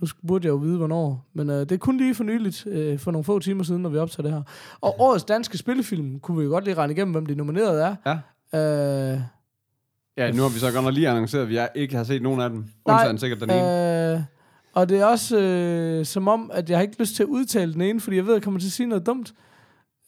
[0.00, 2.98] Nu burde jeg jo vide, hvornår, men uh, det er kun lige for nyligt, uh,
[2.98, 4.42] for nogle få timer siden, når vi optager det her.
[4.80, 8.20] Og årets danske spillefilm, kunne vi jo godt lige regne igennem, hvem de nominerede er.
[8.52, 9.14] Ja.
[9.14, 9.20] Uh,
[10.20, 12.40] Ja, nu har vi så godt nok lige annonceret, at vi ikke har set nogen
[12.40, 12.64] af dem.
[12.84, 14.12] Undtagen sikkert den ene.
[14.14, 14.20] Øh,
[14.72, 17.72] og det er også øh, som om, at jeg har ikke lyst til at udtale
[17.72, 19.34] den ene, fordi jeg ved, at jeg kommer til at sige noget dumt.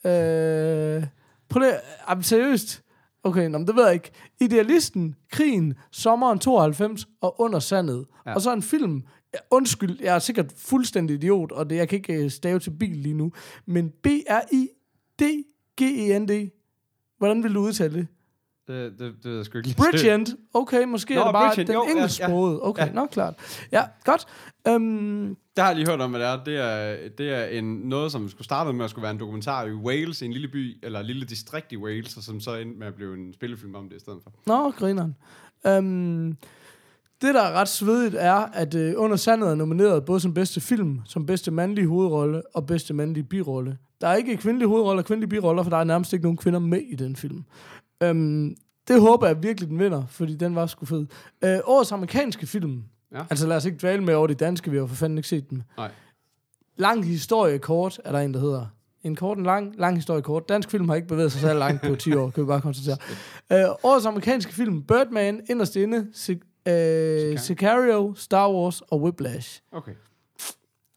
[0.05, 1.05] Øh,
[1.49, 1.75] prøv lige,
[2.09, 2.83] jamen, seriøst.
[3.25, 4.11] Okay, nå, men det ved jeg ikke.
[4.41, 8.07] Idealisten, Krigen, Sommeren 92 og Under Sandet.
[8.27, 8.35] Ja.
[8.35, 9.03] Og så en film.
[9.51, 12.97] Undskyld, jeg er sikkert fuldstændig idiot, og det, jeg kan ikke øh, stave til bil
[12.97, 13.33] lige nu.
[13.67, 14.71] Men B-R-I-D-G-E-N-D.
[16.31, 16.51] E
[17.19, 18.07] Hvordan vil du udtale det?
[18.67, 19.77] Det, det, det ved jeg sgu ikke lige.
[19.77, 20.27] Bridgend.
[20.55, 22.63] Okay, måske Nå, er det bare Bridgend, den jo, ja, engelsksprogede.
[22.63, 22.93] Okay, ja.
[22.93, 23.35] nok klart.
[23.73, 24.27] Ja, godt.
[24.69, 26.45] Um, Det har jeg lige hørt om, hvad det er.
[26.45, 29.65] Det er, det er en, noget, som skulle starte med at skulle være en dokumentar
[29.65, 32.79] i Wales, en lille by, eller en lille distrikt i Wales, og som så endte
[32.79, 34.33] med at blive en spillefilm om det i stedet for.
[34.47, 35.17] Nå, grineren.
[35.69, 36.37] Um,
[37.23, 40.61] det, der er ret svedigt, er, at uh, Under Sandet er nomineret både som bedste
[40.61, 43.79] film, som bedste mandlige hovedrolle og bedste mandlige birolle.
[44.01, 46.61] Der er ikke kvindelige hovedroller og kvindelige biroller, for der er nærmest ikke nogen kvinder
[46.61, 47.45] med i den film.
[48.11, 48.57] Um,
[48.89, 51.07] det håber jeg virkelig, den vinder, fordi den var sgu fed.
[51.47, 52.83] Uh, årets amerikanske film.
[53.15, 53.21] Ja.
[53.31, 55.51] Altså lad os ikke dvæle med over de danske, vi har for fanden ikke set
[55.51, 55.63] dem.
[55.77, 55.91] Nej.
[56.77, 58.67] Lang historie kort, er der en, der hedder.
[59.03, 60.49] En kort, en lang, lang historie kort.
[60.49, 62.97] Dansk film har ikke bevæget sig så langt på 10 år, kan vi bare konstatere.
[63.51, 69.61] Uh, årets amerikanske film, Birdman, Inderst Inde, Sic- uh, Sicario, Star Wars og Whiplash.
[69.73, 69.93] Okay.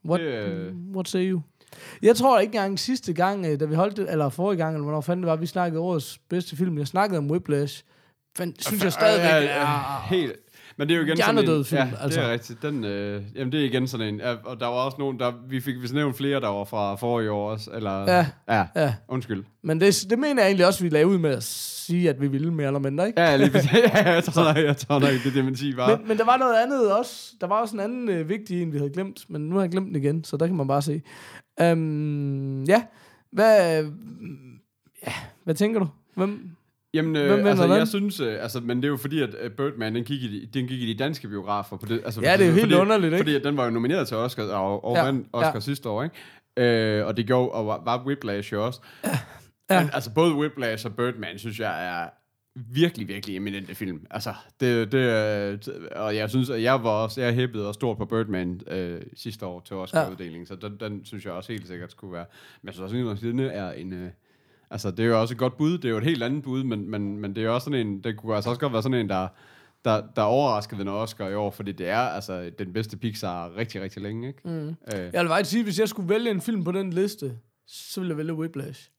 [0.06, 1.41] What, Det, øh, what say you?
[2.01, 4.84] Jeg tror ikke engang sidste gang, øh, da vi holdt det, eller forrige gang, eller
[4.84, 6.78] hvornår fanden det var, vi snakkede årets bedste film.
[6.78, 7.84] Jeg snakkede om Whiplash.
[8.38, 10.06] Fandt, synes jeg stadigvæk er...
[10.10, 10.34] helt.
[10.77, 12.19] Men det er jo igen sådan en, film, ja, altså.
[12.19, 12.61] det er rigtigt.
[12.61, 15.31] Den, øh, jamen, det er igen sådan en, ja, og der var også nogen, der,
[15.49, 18.27] vi fik vist nævnt flere, der var fra forrige år også, eller, Ja.
[18.49, 19.43] ja, Ja, undskyld.
[19.63, 22.27] men det, det mener jeg egentlig også, vi lavede ud med at sige, at vi
[22.27, 23.21] ville mere eller mindre, ikke?
[23.21, 23.73] Ja, lige præcis.
[23.93, 25.97] ja, jeg tror nok, jeg tror nok, det er dementi var.
[25.97, 27.33] Men, men der var noget andet også.
[27.41, 29.71] Der var også en anden øh, vigtig en, vi havde glemt, men nu har jeg
[29.71, 31.01] glemt den igen, så der kan man bare se.
[31.61, 32.83] Um, ja,
[33.31, 33.83] hvad,
[35.07, 35.88] ja, hvad tænker du?
[36.15, 36.49] Hvem?
[36.95, 39.29] Jamen, øh, Hvem vinder altså, jeg synes, øh, altså, men det er jo fordi, at
[39.41, 41.77] øh, Birdman, den gik, i, de- den gik i de danske biografer.
[41.77, 43.17] På det, altså, Ja, det er jo helt fordi, underligt, ikke?
[43.17, 45.53] Fordi at den var jo nomineret til Oscar, og, og Ja, ja, vandt Oscar ja.
[45.53, 45.60] ja.
[45.60, 46.15] sidste år, ikke?
[46.99, 48.81] Øh, og det gjorde, og var, var Whiplash jo også.
[49.69, 49.81] Ja.
[49.81, 52.10] Men, altså, både Whiplash og Birdman, synes jeg er
[52.73, 54.05] virkelig, virkelig eminente film.
[54.12, 55.58] Altså, det, det, øh,
[55.95, 59.45] og jeg synes, at jeg var også, jeg hæppede og stort på Birdman øh, sidste
[59.45, 62.25] år til Oscar-uddelingen, så den, den, synes jeg også helt sikkert skulle være.
[62.62, 64.10] Men jeg synes også, at er en, øh,
[64.75, 66.63] altså, det er jo også et godt bud, det er jo et helt andet bud,
[66.63, 68.83] men, men, men det er jo også sådan en, det kunne altså også godt være
[68.83, 69.27] sådan en, der,
[69.85, 73.55] der, der overraskede ved en Oscar i år, fordi det er altså den bedste Pixar
[73.57, 74.39] rigtig, rigtig længe, ikke?
[74.45, 74.67] Mm.
[74.69, 74.75] Øh,
[75.13, 78.09] Jeg vil faktisk sige, hvis jeg skulle vælge en film på den liste, så ville
[78.11, 78.89] jeg vælge Whiplash.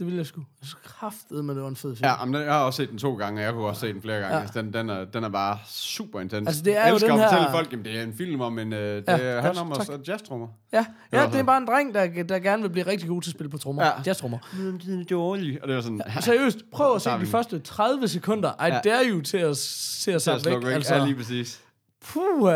[0.00, 0.40] Det ville jeg sgu.
[0.60, 2.06] Jeg synes kraftede, men det var en fed film.
[2.06, 4.02] Ja, men jeg har også set den to gange, og jeg kunne også se den
[4.02, 4.34] flere gange.
[4.36, 4.40] Ja.
[4.42, 6.46] Altså, den, den, er, den er bare super intens.
[6.48, 8.14] Altså, det er jeg jo elsker den at fortælle her- folk, at det er en
[8.16, 8.72] film om en...
[8.72, 9.88] Øh, det Ja, handler om tak.
[10.00, 10.48] os jazztrummer.
[10.72, 13.30] Ja, ja det er bare en dreng, der, der gerne vil blive rigtig god til
[13.30, 13.82] at spille på trommer.
[13.84, 13.88] Ja.
[13.88, 14.02] Ja.
[14.06, 14.38] Jazztrommer.
[14.86, 15.62] Det er dårligt.
[15.62, 16.02] Og det var sådan...
[16.14, 18.48] Ja, Seriøst, prøv at se de første 30 sekunder.
[18.50, 18.80] I Ja.
[18.84, 20.64] dare you til at se os så væk.
[20.64, 20.72] væk.
[20.74, 21.60] Altså, Ja, lige præcis.
[22.04, 22.50] puh,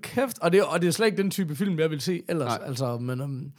[0.00, 0.38] kæft.
[0.38, 2.58] Og det, og det er slet ikke den type film, jeg vil se ellers.
[2.58, 2.68] Nej.
[2.68, 3.52] Altså, men um,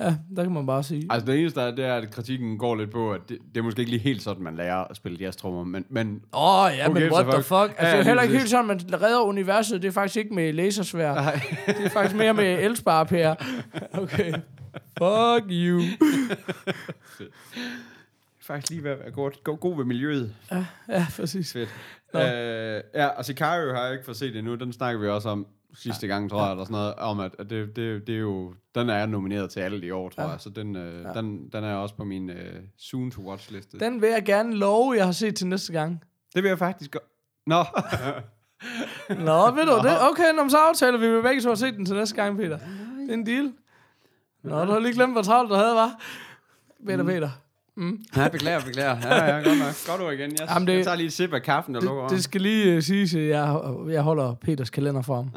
[0.00, 1.06] ja, der kan man bare sige.
[1.10, 3.60] Altså, det eneste, der er, det er, at kritikken går lidt på, at det, det
[3.60, 6.72] er måske ikke lige helt sådan, man lærer at spille jazztrummer, men, men Åh, oh,
[6.76, 7.46] ja, Who men what the fuck?
[7.46, 7.74] fuck?
[7.78, 9.82] Altså, Ja, det er heller ikke helt sådan, man redder universet.
[9.82, 11.14] Det er faktisk ikke med lasersvær.
[11.66, 13.34] Det er faktisk mere med elsparepærer.
[13.92, 14.32] Okay.
[14.98, 15.82] Fuck you.
[18.40, 20.34] faktisk lige være god, god, god ved miljøet.
[20.88, 21.52] Ja, præcis.
[21.52, 21.68] Fedt.
[22.14, 22.20] Nå.
[22.20, 24.54] Øh, ja, og Sicario har jeg ikke fået set endnu.
[24.54, 27.50] Den snakker vi også om sidste gang, tror jeg, eller sådan noget, om at, at
[27.50, 30.28] det, det, det er jo, den er nomineret til alle i år, tror Ja.
[30.28, 31.12] jeg, så den, øh, ja.
[31.12, 33.78] den, den er også på min øh, soon-to-watch-liste.
[33.78, 36.04] Den vil jeg gerne love, jeg har set til næste gang.
[36.34, 37.02] Det vil jeg faktisk gøre.
[37.46, 37.64] Nå,
[39.08, 40.10] Nå, ved du det?
[40.10, 42.36] Okay, nå, men så aftaler vi, vi begge to har set den til næste gang,
[42.36, 42.58] Peter.
[42.58, 43.52] Det er en deal.
[44.42, 46.00] Nå, du har lige glemt, hvor travlt du havde, var.
[46.86, 47.30] Peter, Peter.
[48.16, 48.96] Ja, beklager, beklager.
[49.02, 49.74] Ja, ja, godt nok.
[49.88, 50.30] Godt ord igen.
[50.40, 52.08] Jeg, Jamen, det- jeg tager lige et sip af kaffen og lukker Det, over.
[52.08, 55.30] det skal lige uh, siges, at jeg, jeg holder Peters kalender for ham.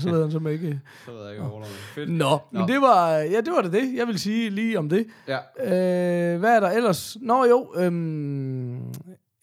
[0.00, 0.80] Så ved han som ikke...
[1.06, 1.66] Så ved jeg ikke, med.
[1.94, 2.10] Fedt.
[2.10, 2.66] Nå, men Nå.
[2.66, 3.94] det var, ja, det var det, det.
[3.96, 5.06] Jeg vil sige lige om det.
[5.28, 5.36] Ja.
[6.34, 7.16] Øh, hvad er der ellers?
[7.20, 8.78] Nå jo, øhm,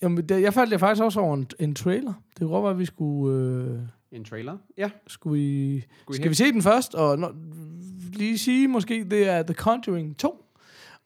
[0.01, 2.13] jamen, det, jeg faldt jeg faktisk også over en, en trailer.
[2.29, 3.37] Det kunne godt være, at vi skulle...
[3.63, 3.79] Øh,
[4.11, 4.57] En trailer?
[4.77, 4.89] Ja.
[5.07, 6.95] skulle vi, Skulle skal vi se den først?
[6.95, 7.31] Og nå,
[8.13, 10.45] lige sige måske, det er The Conjuring 2.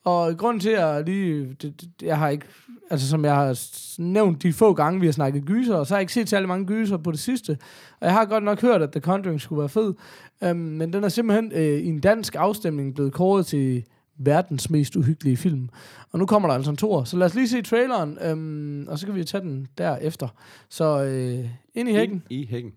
[0.06, 1.56] Og grunden til, at jeg lige...
[1.62, 2.46] Det, det, jeg har ikke...
[2.90, 3.60] Altså, som jeg har
[4.02, 6.66] nævnt de få gange, vi har snakket gyser, så har jeg ikke set særlig mange
[6.66, 7.58] gyser på det sidste.
[8.00, 9.94] Og jeg har godt nok hørt, at The Conjuring skulle være fed.
[10.42, 13.86] Um, men den er simpelthen øh, i en dansk afstemning blevet kåret til
[14.18, 15.70] verdens mest uhyggelige film.
[16.12, 17.04] Og nu kommer der altså en tor.
[17.04, 20.28] Så lad os lige se traileren, øhm, og så kan vi tage den derefter.
[20.70, 22.24] Så øh, ind i hækken.
[22.30, 22.74] I, I hækken.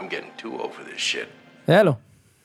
[0.00, 1.28] I'm getting too old for this shit.
[1.66, 1.92] Hallo.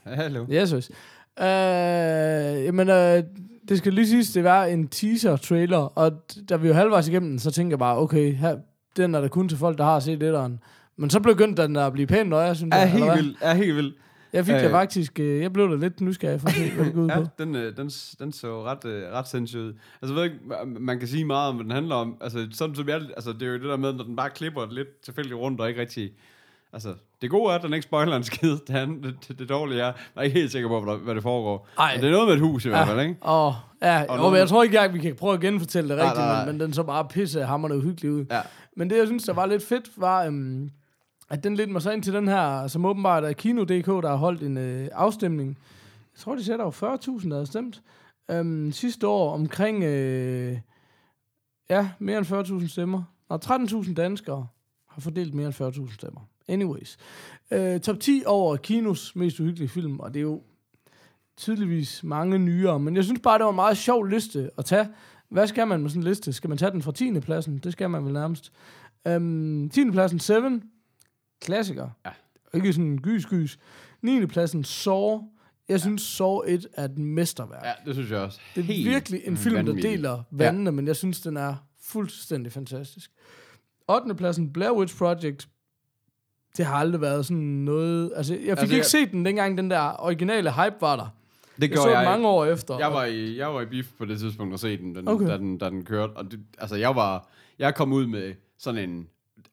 [0.03, 0.45] Hallo.
[0.51, 0.91] Yes.
[1.41, 3.23] Øh, jamen, øh,
[3.69, 6.11] det skal lige siges, det var en teaser-trailer, og
[6.49, 8.57] da vi var halvvejs igennem den, så tænkte jeg bare, okay, her,
[8.97, 10.59] den er der kun til folk, der har set etteren.
[10.97, 12.89] Men så begyndte den at blive pænt nøje, synes Er jeg.
[12.91, 13.37] helt vildt.
[13.41, 13.95] Er helt vildt.
[14.33, 14.71] Jeg fik det Øh.
[14.71, 17.19] faktisk, øh, jeg blev da lidt nysgerrig for at se, hvad det går ud på.
[17.19, 19.73] Ja, den, øh, den, den så ret, øh, ret sindssyg ud.
[20.01, 22.17] Altså, jeg ved ikke, ma- man kan sige meget om, hvad den handler om.
[22.21, 24.67] Altså, sådan som jeg, altså, det er jo det der med, når den bare klipper
[24.71, 26.11] lidt tilfældigt rundt, og ikke rigtig...
[26.73, 28.49] Altså, det gode er, at den ikke spoiler en skid.
[28.51, 31.15] Det, han- det, det, det dårlige er, jeg er ikke helt sikker på, hvad, hvad
[31.15, 31.67] det foregår.
[31.77, 31.93] Ej.
[31.95, 33.15] Men det er noget med et hus i hvert fald, ikke?
[33.21, 35.89] Og, ja, og noget- jo, men jeg tror ikke, at vi kan prøve at genfortælle
[35.89, 36.45] det Nej, rigtigt, nej, nej.
[36.45, 38.25] Men, men den så bare pisse hammerne uhyggeligt ud.
[38.31, 38.41] Ja.
[38.75, 40.71] Men det, jeg synes, der var lidt fedt, var, øhm,
[41.29, 44.15] at den ledte mig så ind til den her, som åbenbart er Kino.dk, der har
[44.15, 45.49] holdt en øh, afstemning.
[46.13, 47.81] Jeg tror, de sagde, der var 40.000, der havde stemt.
[48.31, 50.57] Øhm, sidste år omkring, øh,
[51.69, 53.03] ja, mere end 40.000 stemmer.
[53.29, 54.47] Og 13.000 danskere
[54.89, 55.55] har fordelt mere end
[55.89, 56.21] 40.000 stemmer.
[56.49, 56.97] Anyways.
[57.51, 60.41] Øh, top 10 over kinos mest uhyggelige film, og det er jo
[61.37, 64.87] tydeligvis mange nyere, men jeg synes bare, det var en meget sjov liste at tage.
[65.29, 66.33] Hvad skal man med sådan en liste?
[66.33, 67.19] Skal man tage den fra 10.
[67.19, 67.57] pladsen?
[67.57, 68.51] Det skal man vel nærmest.
[69.07, 69.91] Øhm, 10.
[69.91, 70.63] pladsen Seven.
[71.41, 71.89] Klassiker.
[72.05, 72.09] Ja.
[72.53, 73.59] Ikke sådan en gys-gys.
[74.01, 74.25] 9.
[74.25, 75.21] pladsen Saw.
[75.69, 77.63] Jeg synes, Saw 1 er et mesterværk.
[77.65, 78.39] Ja, det synes jeg også.
[78.55, 79.91] Det er Helt virkelig en film, der vanvittigt.
[79.91, 80.71] deler vandene, ja.
[80.71, 83.11] men jeg synes, den er fuldstændig fantastisk.
[83.87, 84.15] 8.
[84.15, 85.49] pladsen Blair Witch Project.
[86.57, 88.11] Det har aldrig været sådan noget...
[88.15, 91.07] Altså, jeg fik Altså, ikke jeg- set den, dengang den der originale hype var der.
[91.61, 92.77] Det Jeg så den mange år efter.
[92.79, 95.27] Jeg var, i, jeg var i beef på det tidspunkt og se den, den Okay.
[95.27, 96.11] da, den, da den kørte.
[96.11, 97.27] Og det, altså, jeg var...
[97.59, 99.07] Jeg kom ud med sådan en...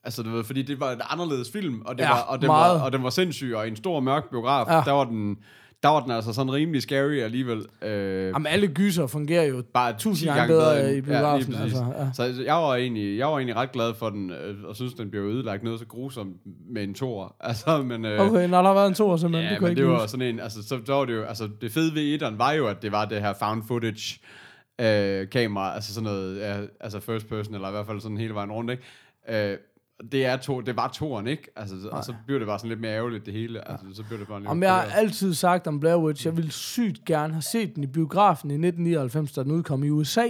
[0.05, 2.47] Altså, du ved, fordi det var en anderledes film, og, det Ja, var, og, den
[2.47, 2.75] meget.
[2.81, 4.81] var, og den var sindssyg, og i en stor mørk biograf, ja.
[4.85, 5.39] der, var den,
[5.83, 7.67] der var den altså sådan rimelig scary alligevel.
[7.83, 11.47] Øh, Jamen, alle gyser fungerer jo bare 1000 10 gange gange bedre bedre i biografen,
[11.53, 11.61] præcis.
[11.63, 12.13] altså, ja.
[12.15, 14.95] Så altså, jeg var, egentlig, jeg var egentlig ret glad for den, øh, og synes,
[14.95, 16.37] den blev ødelagt noget så grusomt
[16.71, 17.37] med en tor.
[17.41, 19.45] Altså, men, øh, Okay, når der været en toer, simpelthen.
[19.45, 20.11] Ja, det kunne men jeg det ikke var huske.
[20.11, 22.67] sådan en, altså, så, så var det jo, altså, det fede ved etteren var jo,
[22.67, 24.21] at det var det her found footage
[24.81, 28.35] øh, kamera, altså sådan noget, ja, altså first person, eller i hvert fald sådan hele
[28.35, 29.51] vejen rundt, ikke?
[29.53, 29.59] Øh,
[30.13, 31.49] det, er to, det var toren, ikke?
[31.57, 33.69] Altså, og så bliver det bare sådan lidt mere ærgerligt, det hele.
[33.71, 36.37] Altså, så bliver det bare lidt Om jeg har altid sagt om Blair Witch, jeg
[36.37, 40.27] ville sygt gerne have set den i biografen i 1999, da den udkom i USA.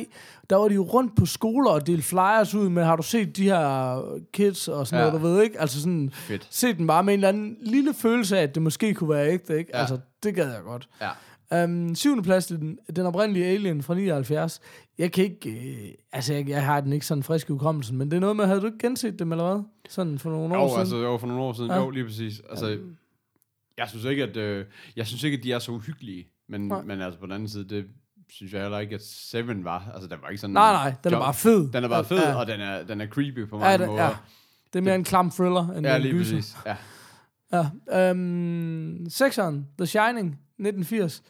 [0.50, 3.36] Der var de jo rundt på skoler og delte flyers ud med, har du set
[3.36, 4.02] de her
[4.32, 5.10] kids og sådan Ja.
[5.10, 5.60] noget, du ved ikke?
[5.60, 6.48] Altså sådan, Fedt.
[6.50, 9.32] set den bare med en eller anden lille følelse af, at det måske kunne være
[9.32, 9.70] ægte, ikke?
[9.74, 9.80] Ja.
[9.80, 10.88] Altså, det gad jeg godt.
[11.00, 11.10] Ja.
[11.64, 14.60] Um, syvende plads, den, den oprindelige Alien fra 79.
[14.98, 18.10] Jeg kan ikke, øh, altså jeg, jeg har den ikke sådan frisk i hukommelsen, men
[18.10, 19.62] det er noget med, havde du ikke genset dem, eller hvad?
[19.88, 20.80] Sådan for nogle år Jo, siden?
[20.80, 21.76] altså, jo, for nogle år siden, Ja.
[21.76, 21.82] ja.
[21.84, 22.42] jo, lige præcis.
[22.50, 22.78] Altså,
[23.78, 26.82] jeg synes ikke, at, øh, jeg synes ikke, at de er så uhyggelige, men, Nej.
[26.82, 27.86] men altså på den anden side, det
[28.30, 29.90] synes jeg heller ikke, at Seven var.
[29.94, 30.54] Altså, den var ikke sådan...
[30.54, 31.72] Nej, nej, den er jump- bare fed.
[31.72, 32.28] Den er bare fed, Ja.
[32.30, 32.34] ja.
[32.36, 34.02] og den er, den er creepy på Ja, mange det, måder.
[34.04, 34.10] ja.
[34.72, 36.36] Det er mere en klam thriller, end Ja, en lige gyser.
[36.36, 36.56] præcis.
[36.66, 36.76] Ja.
[37.52, 38.10] Ja.
[38.10, 40.26] Um, Sexeren, The Shining,
[40.58, 41.22] 1980.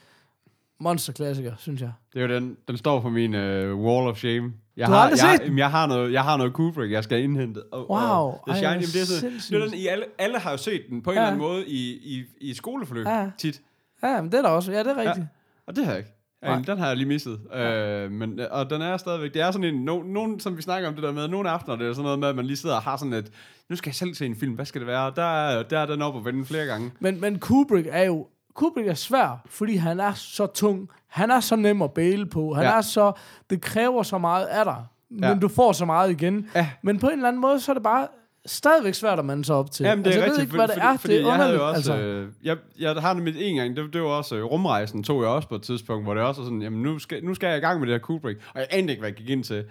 [0.81, 1.93] Monsterklassiker, synes jeg.
[2.15, 3.41] Det er jo den, den står på min uh,
[3.85, 4.53] wall of shame.
[4.77, 7.05] Jeg Du har aldrig jeg, set jamen, jeg har noget, jeg har noget Kubrick, jeg
[7.05, 7.63] skal indhente.
[7.73, 9.53] Og, Wow, Og The ej, Shining, hvor det er, sindssygt.
[9.57, 11.21] det er den, i alle, alle har jo set den på en Ja.
[11.21, 13.31] eller anden måde i, i, i skoleforløb Ja.
[13.39, 13.61] tit.
[14.03, 14.73] Ja, men det er der også.
[14.73, 15.19] Ja, det er rigtigt.
[15.19, 15.25] Ja.
[15.67, 16.11] Og det har jeg ikke.
[16.43, 17.39] Ja, den har jeg lige misset.
[17.55, 20.89] Øh, men, og den er stadigvæk, det er sådan en, no, nogen, som vi snakker
[20.89, 22.77] om det der med, nogle aftener, det er sådan noget med, at man lige sidder
[22.77, 23.33] og har sådan et,
[23.71, 25.13] nu skal jeg selv se en film, hvad skal det være?
[25.17, 26.93] Der er, der er den op og vende flere gange.
[27.01, 28.27] Men, men Kubrick er jo...
[28.57, 30.89] Kubrick er svær, fordi han er så tung.
[31.09, 32.55] Han er så nem at bæle på.
[32.55, 32.71] Han Ja.
[32.77, 33.13] er så...
[33.51, 34.85] Det kræver så meget af dig.
[35.11, 35.35] Men Ja.
[35.35, 36.51] du får så meget igen.
[36.55, 36.69] Ja.
[36.83, 38.09] Men på en eller anden måde, så er det bare
[38.47, 39.85] stadigvæk svært at mande sig op til.
[39.85, 40.97] Jamen, det er altså, jeg ved ikke, hvad det er.
[40.97, 41.97] fordi, det er jeg havde jo også, altså.
[42.07, 45.31] øh, jeg, jeg har nemlig en gang, det, det var også øh, rumrejsen, tog jeg
[45.31, 47.57] også på et tidspunkt, hvor det også var sådan, jamen nu skal, nu skal jeg
[47.57, 49.65] i gang med det her Kubrick, og jeg anede ikke, hvad jeg gik ind til.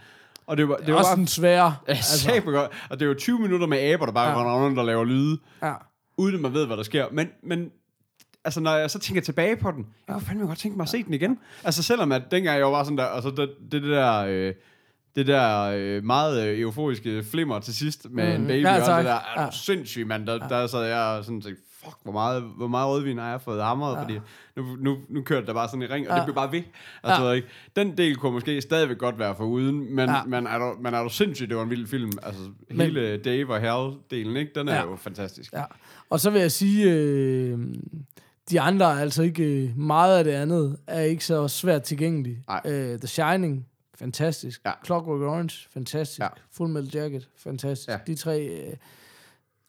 [0.47, 1.75] Og det var, det Det er var også bare, den svære.
[1.87, 2.41] Ja, altså.
[2.45, 2.71] godt.
[2.89, 4.39] Og det er jo 20 minutter med aber, der bare ja.
[4.41, 5.73] render rundt og laver lyde, ja.
[6.17, 7.05] uden at man ved, hvad der sker.
[7.11, 7.69] Men, men
[8.45, 10.89] altså, når jeg så tænker tilbage på den, jeg kunne fandme godt tænke mig at
[10.89, 11.39] se den igen.
[11.63, 14.25] Altså, selvom at dengang jeg var sådan der, altså det, det, der...
[14.27, 14.53] Øh,
[15.15, 18.41] det der øh, meget øh, euforiske flimmer til sidst med mm.
[18.41, 19.43] en baby Ja, og det der, er Ja.
[19.43, 19.51] ja.
[19.51, 20.27] sindssygt, mand.
[20.27, 23.63] Der, der sad jeg sådan tænkte, fuck, hvor meget, hvor meget rødvin har jeg fået
[23.63, 24.01] hamret, ja.
[24.01, 24.19] fordi
[24.55, 26.17] nu, nu, nu kørte der bare sådan i ring, og Ja.
[26.19, 26.61] det blev bare ved.
[27.03, 27.27] Altså, Ja.
[27.27, 27.33] ja.
[27.33, 27.47] ikke?
[27.75, 30.15] Den del kunne måske stadigvæk godt være for uden, men, Ja.
[30.15, 30.23] ja.
[30.23, 32.11] men, er du, men er du sindssygt, det var en vild film.
[32.23, 34.51] Altså, hele Dave og Hal-delen, ikke?
[34.55, 34.79] Den er Ja.
[34.79, 34.89] ja.
[34.89, 35.53] jo fantastisk.
[35.53, 35.63] Ja.
[36.09, 37.59] Og så vil jeg sige, øh,
[38.49, 42.39] de andre er altså ikke, øh, meget af det andet er ikke så svært tilgængeligt.
[42.65, 44.61] Øh, The Shining, fantastisk.
[44.65, 44.71] Ja.
[44.85, 46.19] Clockwork Orange, fantastisk.
[46.19, 46.27] Ja.
[46.51, 47.89] Full Metal Jacket, fantastisk.
[47.89, 47.97] Ja.
[48.07, 48.73] De tre, øh,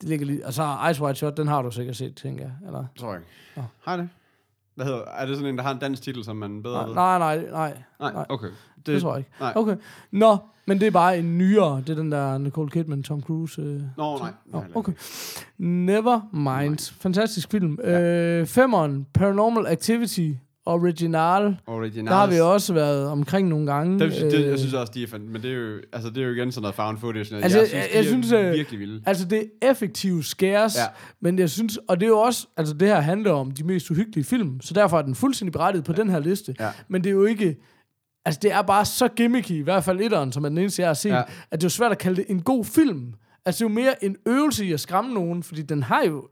[0.03, 0.47] de ligger lige...
[0.47, 2.53] Og så Ice White Shot, den har du sikkert set, tænker jeg.
[2.67, 2.85] Eller?
[2.99, 3.31] Tror jeg ikke.
[3.57, 3.62] Nå.
[3.85, 4.09] Har det?
[4.75, 6.95] Hvad hedder, er det sådan en, der har en dansk titel, som man bedre ved?
[6.95, 7.83] Nej, nej, nej, nej.
[8.01, 8.12] nej.
[8.12, 8.27] nej.
[8.29, 8.49] okay.
[8.87, 9.31] Det, det tror jeg ikke.
[9.40, 9.53] Nej.
[9.57, 9.77] Okay.
[10.12, 11.83] Nå, men det er bare en nyere.
[11.87, 13.62] Det er den der Nicole Kidman, Tom Cruise.
[13.62, 13.66] Øh.
[13.66, 13.83] Nå, nej.
[13.99, 14.62] Nå, nej, nej.
[14.75, 14.92] okay.
[15.59, 16.92] Never mind.
[17.01, 17.79] Fantastisk film.
[17.85, 18.01] Ja.
[18.40, 20.31] Øh, femmeren, Paranormal Activity
[20.68, 21.57] Original.
[21.66, 22.07] Original.
[22.12, 23.99] Der har vi også været omkring nogle gange.
[24.01, 26.22] Dem, det, Øh, jeg synes også, de er fandt, men det er jo, altså, det
[26.22, 27.27] er jo igen sådan noget found footage.
[27.31, 27.44] Noget.
[27.44, 29.03] Altså, jeg jeg- synes, jeg synes, er øh, virkelig vilde.
[29.07, 30.83] Altså, det er effektive scares, Ja.
[31.20, 33.90] men jeg synes, og det er jo også, altså det her handler om de mest
[33.90, 36.55] uhyggelige film, så derfor er den fuldstændig berettiget på den her liste.
[36.61, 36.68] Ja.
[36.88, 37.57] Men det er jo ikke,
[38.27, 40.89] altså det er bare så gimmicky, i hvert fald etteren, som er den eneste, jeg
[40.89, 41.23] har set, Ja.
[41.51, 43.15] at det er jo svært at kalde det en god film.
[43.45, 46.29] Altså, det er jo mere en øvelse i at skræmme nogen, fordi den har jo,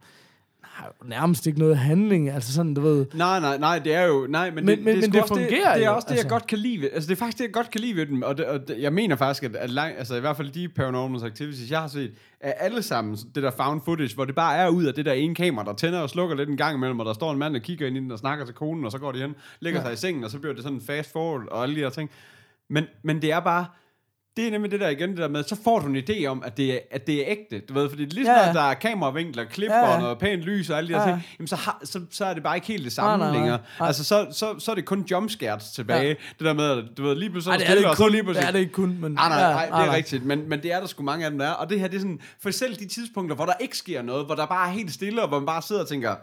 [0.74, 2.30] har jo nærmest ikke noget handling.
[2.30, 3.06] Altså sådan, du ved...
[3.14, 4.26] Nej, nej, nej, det er jo...
[4.30, 6.04] Nej, men, Men- det, men- det, men det også fungerer det, det er jo, også
[6.06, 6.24] det, altså.
[6.26, 8.06] jeg godt kan lide ved, Altså, det er faktisk det, jeg godt kan lide ved
[8.06, 8.22] dem.
[8.22, 10.68] Og, det, og det, jeg mener faktisk, at, at lang, altså, i hvert fald de
[10.68, 14.56] Paranormal Activities, jeg har set, er alle sammen det der found footage, hvor det bare
[14.56, 17.00] er ud af det der ene kamera, der tænder og slukker lidt en gang imellem,
[17.00, 18.92] og der står en mand, der kigger ind i den og snakker til konen, og
[18.92, 19.86] så går de hen, lægger Ja.
[19.86, 22.10] sig i sengen, og så bliver det sådan fast forward og alle de der ting.
[22.70, 23.66] Men, men det er bare...
[24.36, 26.42] Det er nemlig det der igen, det der med, så får du en idé om,
[26.46, 27.58] at det er, at det er ægte.
[27.68, 30.70] Du ved, fordi lige Ja, ja, der er kameravinkler, klipper Ja, og noget pænt lys
[30.70, 32.66] og alle de der Ja, ting, jamen så, har, så, så er det bare ikke
[32.66, 33.36] helt det samme Nej, nej, nej.
[33.36, 33.58] længere.
[33.78, 33.86] Nej.
[33.86, 36.02] Altså, så, så, så er det kun jumpscares tilbage.
[36.02, 36.08] Ja.
[36.08, 38.10] Det der med, du ved, lige pludselig Ej, det er det ikke og så kun.
[38.10, 38.46] lige Det pludselig...
[38.46, 39.12] er det ikke kun, men...
[39.12, 41.30] Nej, nej, ja, nej, det er rigtigt, men, men det er der sgu mange af
[41.30, 41.52] dem, der er.
[41.52, 44.26] Og det her, det er sådan, for selv de tidspunkter, hvor der ikke sker noget,
[44.26, 46.14] hvor der bare er helt stille, og hvor man bare sidder og tænker,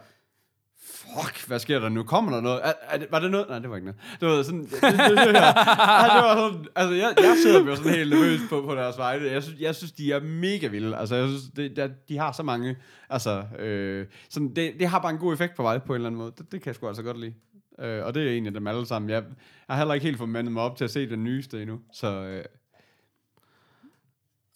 [1.02, 2.02] fuck, hvad sker der nu?
[2.02, 2.60] Kommer der noget?
[2.64, 3.48] Er, er det, var det noget?
[3.48, 4.00] Nej, det var ikke noget.
[4.20, 7.92] Det var sådan, det, det, det, det, var sådan, altså jeg, jeg sidder jo sådan
[7.92, 9.26] helt nervøs på, på deres vegne.
[9.26, 10.96] Jeg synes, jeg synes, de er mega vilde.
[10.96, 12.76] Altså, jeg synes, det, der, de har så mange,
[13.10, 16.06] altså, øh, sådan, det, det har bare en god effekt på mig på en eller
[16.06, 16.32] anden måde.
[16.38, 17.34] Det, det kan jeg sgu altså godt lide.
[17.78, 19.10] Øh, og det er en af dem alle sammen.
[19.10, 19.22] Jeg,
[19.68, 21.78] jeg har heller ikke helt formandet mig op til at se den nyeste endnu.
[21.92, 22.44] Så øh,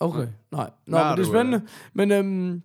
[0.01, 0.71] Okay, nej.
[0.87, 1.67] Nå, Hvad men det er spændende.
[1.93, 2.63] Men øhm,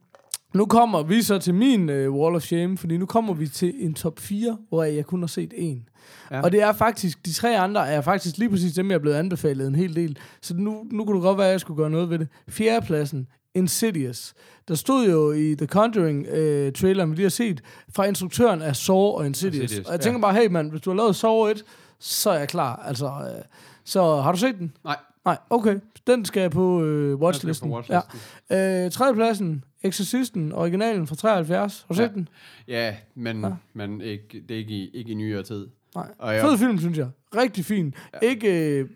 [0.54, 3.74] nu kommer vi så til min øh, Wall of Shame, fordi nu kommer vi til
[3.78, 5.90] en top 4, hvor jeg kun har set en.
[6.32, 6.38] Ja.
[6.38, 6.44] Ja.
[6.44, 9.16] Og det er faktisk, de tre andre er faktisk lige præcis dem, jeg er blevet
[9.16, 10.18] anbefalet en hel del.
[10.42, 12.28] Så nu, nu kunne det godt være, at jeg skulle gøre noget ved det.
[12.50, 14.34] Fjerdepladsen, Insidious.
[14.68, 17.62] Der stod jo i The Conjuring øh, vi lige har set,
[17.96, 19.62] fra instruktøren af Saw og Insidious.
[19.62, 20.04] Insidious, og jeg ja.
[20.04, 21.64] tænker bare, hey mand, hvis du har lavet Saw 1,
[22.00, 22.76] så er jeg klar.
[22.76, 23.44] Altså, øh,
[23.84, 24.74] så har du set den?
[24.84, 24.98] nej.
[25.26, 25.80] Nej, okay.
[26.08, 27.70] Den skal jeg på øh, watchlisten.
[27.70, 28.20] på watchlisten.
[28.50, 28.86] Ja.
[28.86, 31.86] Øh, tredjepladsen, Exorcisten, originalen fra 73.
[31.88, 32.08] Har du Ja.
[32.08, 32.30] set den?
[32.67, 33.50] Ja, men, ja.
[33.74, 35.67] men ikke, det er ikke i, ikke i nyere tid.
[35.96, 36.08] Nej.
[36.20, 37.08] Og jeg- Fed film, synes jeg.
[37.36, 37.94] Rigtig fin.
[38.13, 38.28] Ja.
[38.28, 38.89] Ikke, øh,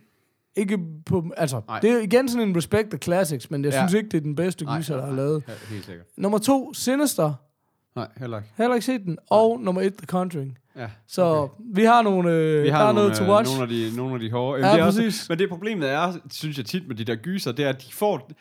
[0.55, 1.31] ikke på...
[1.37, 1.79] Altså, Nej.
[1.79, 3.79] det er igen sådan en respect the classics, men jeg Ja.
[3.79, 5.43] synes ikke, det er den bedste Nej, gyser, der er nej, lavet.
[5.47, 6.05] Ja, helt sikkert.
[6.17, 7.33] Nummer to, Sinister.
[7.95, 8.49] Nej, heller ikke.
[8.57, 9.17] Heller ikke set den.
[9.29, 10.57] Og nummer et, The Conjuring.
[10.75, 10.87] Ja.
[11.07, 11.63] Så okay.
[11.73, 12.31] vi har nogle...
[12.31, 13.51] Øh, Vi der har er nogle, noget to øh, watch.
[13.57, 14.67] nogle, af de, nogle af de hårde.
[14.67, 15.05] Ja, det er præcis.
[15.05, 17.81] Også, men det problemet er, synes jeg tit med de der gyser, det er, at
[17.81, 18.31] de får...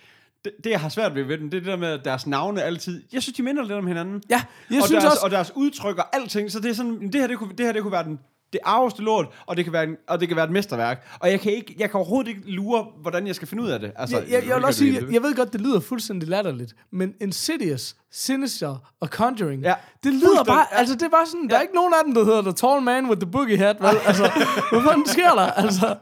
[0.45, 2.27] Det, det, jeg har svært ved ved dem, det er det der med, at deres
[2.27, 3.03] navne altid...
[3.13, 4.23] Jeg synes, de minder lidt om hinanden.
[4.31, 5.25] Ja, jeg og synes deres, også...
[5.25, 7.01] Og deres udtryk og alting, så det er sådan...
[7.13, 8.19] Det her, det kunne, det her, det kunne være den,
[8.55, 11.07] det arveste lort, og det, kan være en, og det kan være et mesterværk.
[11.21, 13.81] Og jeg kan, ikke, jeg kan overhovedet ikke lure, hvordan jeg skal finde ud af
[13.81, 13.93] det.
[13.97, 16.75] Altså, jeg, jeg, jeg vil også sige, jeg, jeg ved godt, det lyder fuldstændig latterligt,
[16.93, 20.79] men Insidious, Sinister og Conjuring, Ja, det lyder bare, ja.
[20.79, 22.83] altså det er bare sådan, der er ikke nogen af dem, der hedder The Tall
[22.83, 23.97] Man with the Boogie Hat, vel?
[24.07, 24.23] Altså,
[24.73, 25.51] hvad fanden sker der?
[25.51, 25.97] Altså,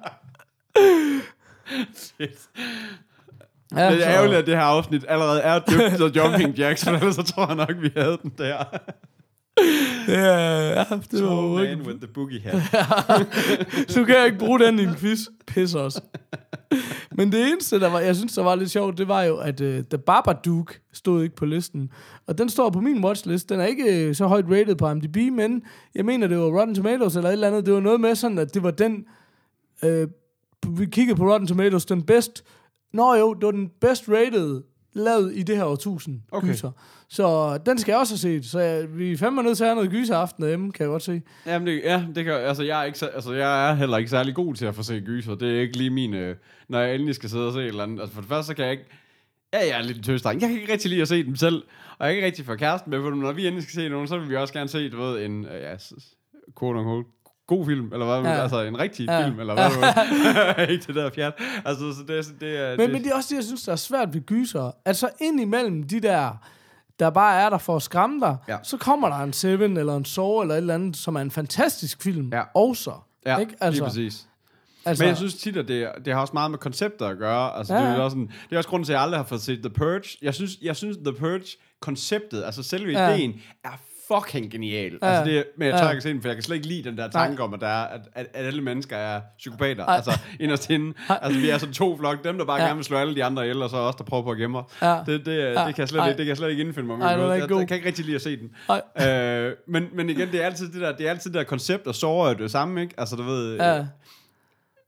[3.76, 6.84] ja, det så- er ærgerligt, at det her afsnit allerede er døbt til Jumping Jacks,
[6.88, 8.64] for ellers så tror jeg nok, vi havde den der.
[10.08, 11.82] Ja, ja, det Tall var man ikke.
[11.86, 12.54] with the boogie hat.
[13.92, 15.18] Så kan jeg ikke bruge den i en quiz.
[15.46, 16.00] Pis også.
[17.12, 19.60] Men det eneste, der var, jeg synes, der var lidt sjovt, det var jo, at
[19.60, 21.90] uh, The Babadook stod ikke på listen.
[22.26, 23.48] Og den står på min watchlist.
[23.48, 25.62] Den er ikke uh, så højt rated på IMDb, men
[25.94, 27.66] jeg mener, det var Rotten Tomatoes eller et eller andet.
[27.66, 29.04] Det var noget med sådan, at det var den...
[29.82, 29.90] Uh,
[30.78, 32.44] vi kiggede på Rotten Tomatoes, den bedst...
[32.92, 34.62] Nå jo, det var den best rated
[34.94, 36.48] lavet i det her årtusind Okay.
[36.48, 36.70] gyser.
[37.08, 38.50] Så den skal jeg også have set.
[38.50, 40.90] Så jeg, vi er fandme nødt til at have noget gyser aften derhjemme, kan jeg
[40.90, 41.22] godt se.
[41.46, 44.10] Jamen det, ja, det kan, altså, jeg er ikke, så- altså jeg er heller ikke
[44.10, 45.34] særlig god til at få set gyser.
[45.34, 46.36] Det er ikke lige min, øh,
[46.68, 48.00] når jeg endelig skal sidde og se et eller andet.
[48.00, 48.84] Altså for det første, så kan jeg ikke,
[49.52, 50.40] ja, jeg er lidt tøsdreng.
[50.40, 51.62] Jeg kan ikke rigtig lide at se dem selv,
[51.98, 54.08] og jeg kan ikke rigtig få kæresten med, for når vi endelig skal se nogen,
[54.08, 55.74] så vil vi også gerne se, du ved, en, øh, ja,
[56.58, 57.08] quote unquote,
[57.46, 58.42] god film, eller hvad, Ja.
[58.42, 59.26] altså en rigtig Ja.
[59.26, 61.32] film, eller hvad, ikke det der fjert.
[61.64, 62.70] Altså, så det, det er...
[62.70, 64.70] Men, det, men det er også det, jeg synes, der er svært ved gyser.
[64.84, 66.32] Altså ind imellem de der,
[67.00, 68.56] der bare er der for at skræmme dig, Ja.
[68.62, 71.30] så kommer der en Seven eller en Saw eller et eller andet, som er en
[71.30, 72.30] fantastisk film.
[72.32, 72.42] Ja.
[72.54, 72.92] Også.
[73.26, 73.54] ja, ikke?
[73.60, 74.26] altså, lige præcis.
[74.84, 77.56] Altså, Men jeg synes tit, at det, det har også meget med koncepter at gøre.
[77.58, 79.24] Altså, Ja, det, er også sådan, det er også grunden til, at jeg aldrig har
[79.24, 80.18] fået set The Purge.
[80.22, 83.14] Jeg synes, jeg synes The Purge-konceptet, altså selve Ja.
[83.14, 84.98] ideen, er fucking genial.
[85.02, 85.06] Ja.
[85.06, 85.90] Altså det, men jeg tør Ja.
[85.90, 87.66] ikke se den, for jeg kan slet ikke lide den der tanke om, at, der
[87.66, 89.84] er, at, at, at alle mennesker er psykopater.
[89.86, 89.94] Ej.
[89.96, 90.10] Altså
[90.40, 90.94] inderst inde.
[91.08, 92.24] Altså vi er sådan to flok.
[92.24, 92.66] Dem, der bare Ja.
[92.66, 94.58] gerne vil slå alle de andre ihjel, og så os, der prøver på at gemme.
[94.82, 94.98] Ja.
[95.06, 95.48] Det, det, Ja.
[95.48, 96.06] det, kan jeg slet, Ej.
[96.08, 97.06] ikke- det kan jeg slet ikke indfinde mig med.
[97.06, 98.50] Ej, jeg, ikke jeg, jeg, kan ikke rigtig lide at se den.
[99.08, 101.86] Øh, men, men igen, det er altid det der, det er altid det der koncept,
[101.86, 102.94] og sårer er det samme, ikke?
[102.98, 103.56] Altså du ved...
[103.56, 103.86] ja.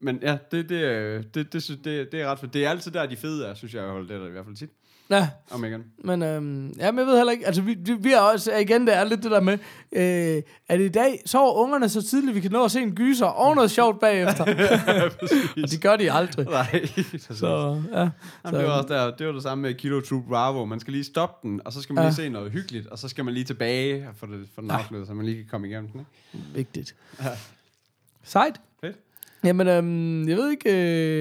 [0.01, 2.55] Men ja, det, det, er- det, det, synes, det, det er ret fedt.
[2.55, 4.45] Det er altid der, de fede er, synes jeg, at holde det der i hvert
[4.45, 4.71] fald tit.
[5.11, 5.29] Ja.
[5.51, 5.85] Om igen.
[6.05, 8.97] Men øhm, ja, men jeg ved heller ikke, altså vi, vi, er også, igen, det
[8.97, 9.59] er lidt det der med,
[9.93, 13.27] øh, at i dag sover ungerne så tidligt, vi kan nå at se en gyser
[13.27, 14.45] og noget sjovt bagefter.
[15.63, 16.47] og det gør de aldrig.
[16.47, 16.87] Nej,
[17.31, 17.99] Så, ja.
[17.99, 18.11] Jamen,
[18.45, 20.65] så, det var også der, det var det samme med Kilo Troop Bravo.
[20.65, 22.09] Man skal lige stoppe den, og så skal man Ja.
[22.09, 25.09] lige se noget hyggeligt, og så skal man lige tilbage for, det, for den afsluttet,
[25.09, 26.07] så man lige kan komme igennem den.
[26.31, 26.45] Ikke?
[26.55, 26.95] vigtigt.
[28.25, 28.61] Sejt.
[29.45, 30.71] Jamen, øhm, jeg ved ikke,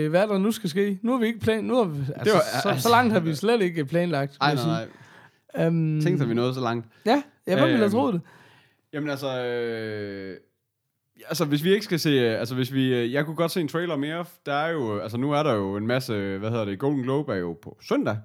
[0.06, 1.00] øh, hvad der nu skal ske.
[1.02, 1.64] Nu har vi ikke plan...
[1.64, 4.32] Nu har vi, altså, var- så, så langt har vi slet ikke planlagt.
[4.32, 4.86] Vil nej, nej.
[5.56, 5.66] sige.
[5.66, 6.88] Øhm, Tænk sig, vi nåede så langt.
[7.06, 8.22] Ja, jeg hvem ville have Øhm, troet det?
[8.94, 10.38] Jamen altså, øh,
[11.28, 13.62] altså hvis vi ikke skal se, øh, altså hvis vi, øh, jeg kunne godt se
[13.62, 16.66] en trailer mere, der er jo, altså nu er der jo en masse, hvad hedder
[16.66, 18.18] det, Golden Globe er jo på søndag,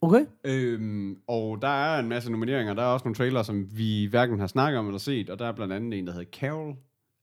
[0.00, 0.26] Okay.
[0.44, 4.40] øhm, og der er en masse nomineringer, der er også nogle trailere, som vi hverken
[4.40, 6.74] har snakket om eller set, og der er blandt andet en, der hedder Carol,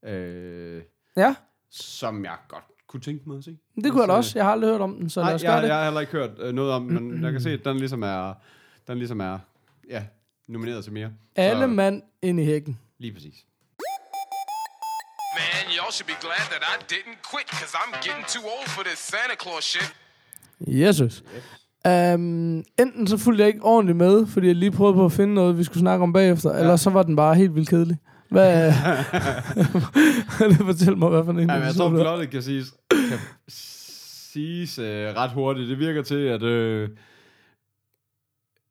[0.05, 0.81] øh,
[1.17, 1.35] Ja,
[1.71, 3.57] som jeg godt kunne tænke mig at se.
[3.83, 4.31] det kunne jeg da også.
[4.39, 5.67] Jeg har aldrig hørt om den, så lad Nej, os jeg, gøre det.
[5.67, 8.03] jeg har heller ikke hørt øh, noget om, men jeg kan se, at den ligesom
[8.03, 8.33] er,
[8.87, 9.39] den ligesom er,
[9.89, 10.03] ja,
[10.47, 11.09] nomineret til mere.
[11.35, 12.79] Alle Så- mand ind i hækken.
[12.99, 13.45] Lige præcis.
[15.37, 18.83] Man, y'all should be glad that I didn't quit, because I'm getting too old for
[18.83, 19.93] this Santa Claus shit.
[20.67, 21.23] Jesus.
[21.85, 25.33] Um, enten så fulgte jeg ikke ordentligt med, fordi jeg lige prøvede på at finde
[25.33, 26.59] noget, vi skulle snakke om bagefter, ja.
[26.59, 27.97] eller så var den bare helt vildt kedelig.
[28.31, 28.73] Hvad...
[30.71, 35.31] fortæl mig, hvad for en Ja, jeg tror, plottet kan siges, kan siges øh, ret
[35.31, 35.69] hurtigt.
[35.69, 36.89] Det virker til, at øh,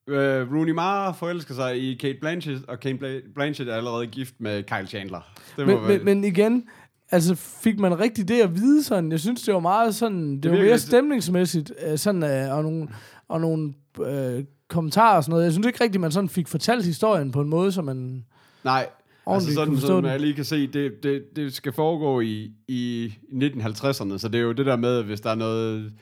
[0.09, 4.35] øh, Rooney Mara forelsker sig i Kate Blanchett, og Kate Bla- Blanchett er allerede gift
[4.39, 5.21] med Kyle Chandler.
[5.57, 6.69] Det men, men, men igen,
[7.11, 9.13] altså fik man rigtig det at vide sådan?
[9.13, 12.63] Jeg synes, det var meget sådan, det, det var mere stemningsmæssigt, øh, sådan, øh, og
[12.63, 12.89] nogle,
[13.29, 13.75] og nogle
[14.07, 15.45] øh, kommentarer og sådan noget.
[15.45, 18.25] Jeg synes ikke rigtigt, man sådan fik fortalt historien på en måde, som man...
[18.65, 18.87] Nej,
[19.27, 20.05] altså sådan, den.
[20.05, 24.43] jeg lige kan se, det, det, det skal foregå i, i 1950'erne, så det er
[24.43, 25.93] jo det der med, hvis der er noget,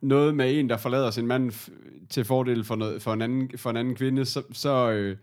[0.00, 1.52] noget med en, der forlader sin mand
[2.10, 5.16] til fordel for, noget, for, en, anden, for en anden kvinde, så, så, øh,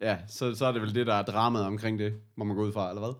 [0.00, 2.66] ja, så, så er det vel det, der er dramaet omkring det, må man gå
[2.66, 3.14] ud fra, eller hvad?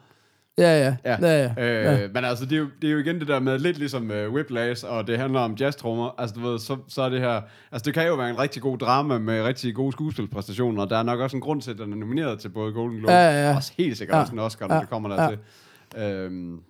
[0.59, 0.97] Ja, ja.
[1.05, 1.17] Ja.
[1.23, 1.65] ja, ja.
[1.65, 2.09] Øh, ja.
[2.15, 4.35] Men altså, det er, jo, det er jo igen det der med, lidt ligesom uh,
[4.35, 7.41] Whiplash, og det handler om jazztrummer, altså du ved, så, så er det her,
[7.73, 10.99] altså det kan jo være en rigtig god drama med rigtig gode skuespilpræstationer, og der
[10.99, 13.31] er nok også en grund til, at den er nomineret til både Golden Globe, Ja,
[13.31, 13.57] ja, ja.
[13.57, 14.21] og helt sikkert Ja.
[14.21, 14.81] også en Oscar, når Ja.
[14.81, 15.23] det kommer Ja.
[15.23, 15.39] dertil.
[15.97, 16.61] Øhm,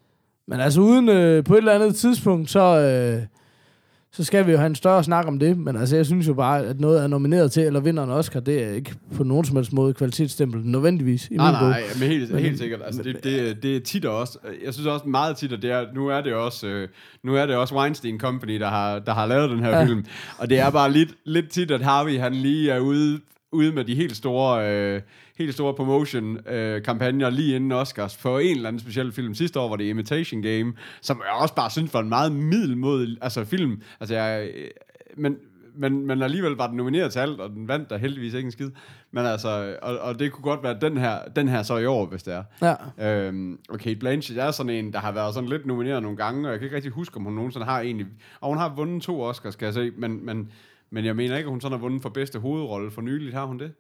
[0.49, 3.23] Men altså uden øh, på et eller andet tidspunkt, så, øh,
[4.13, 5.59] så skal vi jo have en større snak om det.
[5.59, 8.41] Men altså, jeg synes jo bare, at noget er nomineret til, eller vinder en Oscar,
[8.41, 11.29] det er ikke på nogen som helst måde kvalitetsstempel, nødvendigvis.
[11.29, 11.69] I nej, min bog.
[11.69, 12.81] nej, men helt, Men- helt sikkert.
[12.85, 15.71] Altså, det, det, det er tit og også, jeg synes også meget tit, at det
[15.71, 16.89] er, nu er det også, øh,
[17.25, 19.85] nu er det også Weinstein Company, der har, der har lavet den her ja.
[19.85, 20.05] film.
[20.39, 23.21] Og det er bare lidt, lidt tit, at Harvey, han lige er ude,
[23.53, 25.01] ude med de helt store, øh,
[25.39, 29.35] helt store promotion-kampagner lige inden Oscars for en eller anden speciel film.
[29.35, 33.17] Sidste år var det Imitation Game, som jeg også bare synes var en meget middelmodig
[33.21, 33.83] altså film.
[34.01, 34.69] Altså, jeg, øh,
[35.17, 35.37] men,
[35.75, 38.53] men, men alligevel var den nomineret til alt, og den vandt der heldigvis ikke en
[38.53, 38.71] skid.
[39.11, 42.07] Men altså, og, og det kunne godt være den her, den her så i år,
[42.07, 42.75] hvis det er.
[42.99, 43.27] Ja.
[43.27, 46.49] Øhm, og Kate Blanchett er sådan en, der har været sådan lidt nomineret nogle gange,
[46.49, 48.07] og jeg kan ikke rigtig huske, om hun nogensinde har egentlig...
[48.41, 50.53] Og hun har vundet to Oscars, skal jeg se, men, men,
[50.91, 53.35] men jeg mener ikke, at hun sådan har vundet for bedste hovedrolle for nyligt.
[53.35, 53.73] Har hun det?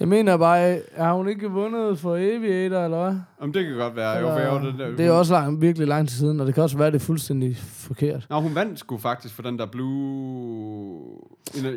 [0.00, 3.16] Jeg mener bare, har hun ikke vundet for Aviator, eller hvad?
[3.38, 4.18] Om det kan godt være.
[4.18, 6.46] Jo, for jeg var det, der, det er også lang, virkelig lang tid siden, og
[6.46, 8.26] det kan også være, at det er fuldstændig forkert.
[8.30, 11.00] Nå, hun vandt sgu faktisk for den der Blue...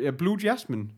[0.02, 0.88] Ja, Blue Jasmine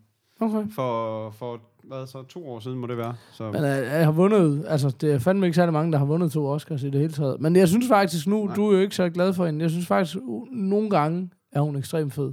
[0.40, 0.70] Okay.
[0.74, 3.14] for, for hvad så, to år siden må det være.
[3.32, 6.04] Så, Men øh, jeg har vundet, altså det er fandme ikke særlig mange, der har
[6.04, 7.40] vundet to Oscars i det hele taget.
[7.40, 8.54] Men jeg synes faktisk nu, Nej.
[8.54, 10.16] du er jo ikke så glad for hende, jeg synes faktisk,
[10.52, 12.32] nogle gange er hun ekstremt fed.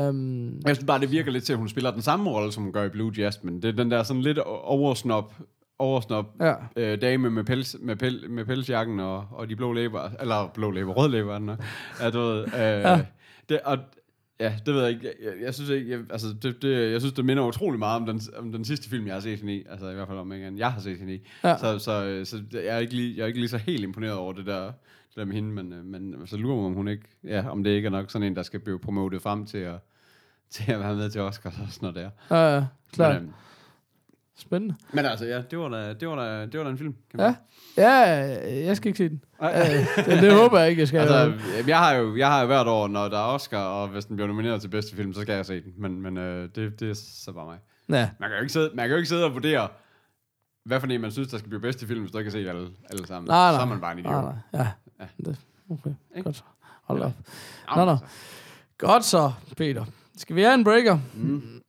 [0.00, 2.62] Um, Jeg synes bare, det virker lidt til, at hun spiller den samme rolle, som
[2.62, 3.62] hun gør i Blue Jasmine.
[3.62, 5.34] Det er den der sådan lidt oversnop,
[5.78, 6.54] oversnop ja.
[6.76, 10.70] øh, dame med, pels, med, pel, med pelsjakken og, og de blå læber, eller blå
[10.70, 11.64] læber, rød læber er den nok.
[12.00, 13.00] Ja, du ved, øh, ja.
[13.48, 13.78] Det, og,
[14.40, 15.04] ja, det ved jeg ikke.
[15.04, 18.00] Jeg, jeg, jeg synes ikke, jeg, altså, det, det, jeg synes, det minder utrolig meget
[18.00, 19.64] om den, om den sidste film, jeg har set hende i.
[19.70, 21.20] Altså i hvert fald om andet, jeg har set hende i.
[21.44, 21.56] Ja.
[21.58, 24.14] Så, så, øh, så jeg, er ikke lige, jeg er ikke lige så helt imponeret
[24.14, 24.72] over det der,
[25.16, 27.64] det der med hende, men, øh, men så lurer mig, om hun ikke, ja, om
[27.64, 29.74] det ikke er nok sådan en, der skal blive promotet frem til at,
[30.50, 32.36] til at være med til Oscars og sådan noget der.
[32.36, 33.14] Ja, ja, klart.
[33.22, 33.34] Men, øh,
[34.38, 34.74] Spændende.
[34.92, 36.94] men altså, ja, det var da, det var da, det var da en film.
[37.10, 37.26] Kan Ja.
[37.26, 37.34] man
[37.76, 37.90] Ja,
[38.66, 39.20] jeg skal ikke se den.
[39.40, 39.78] sige.
[39.80, 41.00] Øh, det, det håber jeg ikke, jeg skal.
[41.00, 41.32] Altså,
[41.66, 44.16] jeg har jo jeg har jo hvert år, når der er Oscar, og hvis den
[44.16, 45.72] bliver nomineret til bedste film, så skal jeg se den.
[45.76, 47.58] Men, men øh, det, det er så bare mig.
[47.88, 48.10] ja.
[48.20, 49.68] Man kan jo ikke sidde, man kan jo ikke sidde og vurdere,
[50.64, 52.48] hvad for en man synes, der skal blive bedste film, hvis du ikke har set
[52.48, 53.28] alle, alle sammen.
[53.28, 53.58] Nej, nej.
[53.58, 54.12] Så er man bare en idiot.
[54.12, 54.62] Nej, nej.
[54.62, 54.68] Ja.
[55.00, 55.06] Ja.
[55.24, 55.36] Det,
[55.70, 56.24] okay, Ikke?
[56.24, 56.42] godt så.
[56.84, 57.12] Hold op.
[57.70, 57.98] Jamen, Nå, nå.
[58.78, 59.84] Godt så, Peter.
[60.16, 60.98] Skal vi have en breaker?
[61.14, 61.62] Mm.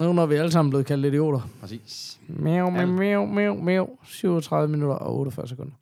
[0.00, 1.40] Nu når vi alle sammen blevet kaldt idioter.
[1.60, 2.18] Præcis.
[2.28, 3.88] Meow, meow, meow, meow, meow.
[4.04, 5.72] 37 minutter og 48 sekunder.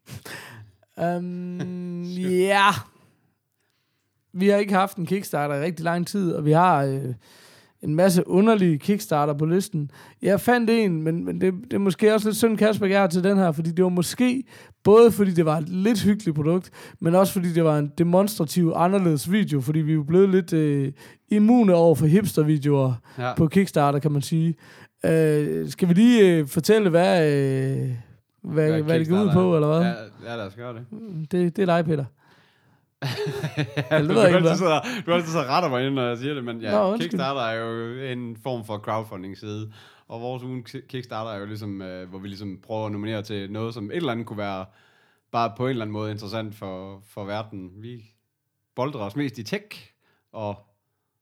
[1.19, 2.69] um, ja.
[4.33, 7.15] Vi har ikke haft en Kickstarter i rigtig lang tid, og vi har øh,
[7.85, 9.91] en masse underlige Kickstarter på listen.
[10.23, 13.25] Jeg fandt en, men, men det, det er måske også lidt synd, Kasper, har til
[13.25, 14.43] den her, fordi det var måske
[14.85, 16.71] både fordi det var et lidt hyggeligt produkt,
[17.01, 20.53] men også fordi det var en demonstrativ anderledes video, fordi vi er jo blevet lidt
[20.53, 20.93] øh,
[21.29, 23.35] immune over for hipster-videoer Ja.
[23.37, 24.55] på Kickstarter, kan man sige.
[25.05, 27.89] Øh, skal vi lige øh, fortælle, hvad, øh,
[28.43, 29.55] hvad, hvad, hvad det går ud på, er.
[29.55, 29.81] eller hvad?
[29.81, 30.83] Ja, ja, lad os gøre det.
[31.33, 32.05] Det, det er dig, Peter.
[33.91, 36.19] Ja, det du, ved jeg ikke, sidder, du altid så retter mig ind, når jeg
[36.19, 36.97] siger det, men ja, Nå.
[36.97, 39.73] Kickstarter er jo en form for crowdfunding-side,
[40.09, 43.51] og vores ugen Kickstarter er jo ligesom, øh, hvor vi ligesom prøver at nominere til
[43.51, 44.65] noget, som et eller andet kunne være
[45.33, 47.71] bare på en eller anden måde interessant for, for verden.
[47.77, 48.05] Vi
[48.77, 49.93] boldrer os mest i tech,
[50.33, 50.57] og,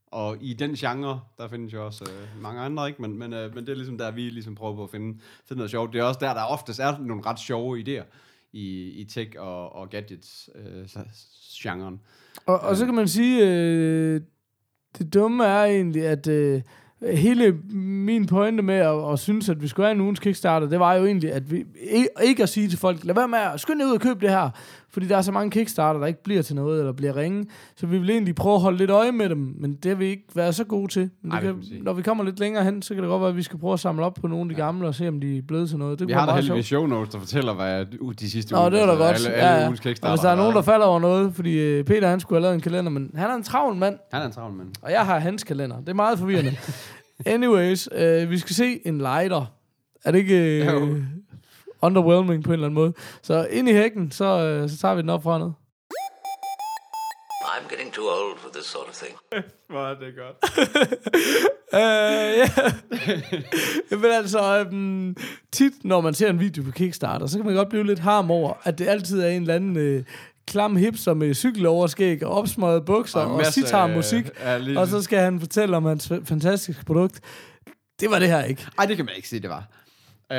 [0.07, 3.03] og i den genre, der findes jo også øh, mange andre, ikke?
[3.03, 5.59] Men, men, øh, men det er ligesom der, vi ligesom prøver på at finde, finde
[5.59, 5.93] noget sjovt.
[5.93, 8.05] Det er også der, der oftest er nogle ret sjove idéer
[8.53, 10.89] i, i tech og, og gadgets øh.
[12.47, 14.21] Og, og så kan man sige, øh,
[14.99, 16.63] det dumme er egentlig, at øh,
[17.03, 20.81] hele min pointe med at, at synes, at vi skulle have en ugens Kickstarter, det
[20.81, 23.61] var jo egentlig, at vi ikke, ikke at sige til folk, lad være med at
[23.61, 24.51] skynde ud og købe det her,
[24.93, 27.47] fordi der er så mange Kickstarter, der ikke bliver til noget, eller bliver ringe.
[27.77, 30.05] Så vi vil egentlig prøve at holde lidt øje med dem, men det har vi
[30.07, 31.11] ikke været så gode til.
[31.23, 33.09] Men Ej, det det kan kan, når vi kommer lidt længere hen, så kan det
[33.09, 34.95] godt være, at vi skal prøve at samle op på nogle af de gamle, og
[34.95, 35.99] se, om de er blevet til noget.
[35.99, 38.69] Det Vi har da heldigvis show notes, der fortæller, hvad uh, de sidste Nå, uger,
[38.71, 39.17] det var da godt.
[39.17, 39.67] Alle, alle ja, ja.
[39.67, 40.15] ugens Og Kickstarter.
[40.15, 42.55] hvis der er nogen, der falder over noget, fordi øh, Peter han skulle have lavet
[42.55, 43.99] en kalender, men han er en travl mand.
[44.13, 44.69] Han er en travl mand.
[44.83, 45.81] og jeg har hans kalender.
[45.81, 46.53] Det er meget forvirrende.
[47.27, 49.53] Anyways, øh, vi skal se en lighter.
[50.05, 50.97] Er det ikke øh, Jo.
[51.83, 52.93] Underwhelming på en eller anden måde?
[53.23, 55.55] Så ind i hækken, så, øh, så tager vi den op fra noget.
[57.53, 59.17] I'm getting too old for this sort of thing.
[59.71, 60.37] Hvor er det godt.
[61.75, 62.49] Øh, ja.
[64.03, 65.17] Men altså, øhm,
[65.53, 68.31] tit når man ser en video på Kickstarter, så kan man godt blive lidt harm
[68.31, 70.05] over, at det altid er en eller anden øh,
[70.47, 75.41] klam hipster med cykeloverskæg og opsmøget bukser og, og sitar-musik, øh, og så skal han
[75.41, 77.21] fortælle om hans fantastiske produkt.
[78.01, 78.67] Det var det her ikke.
[78.79, 79.65] Ej, det kan man ikke sige, det var.
[80.33, 80.39] Øh,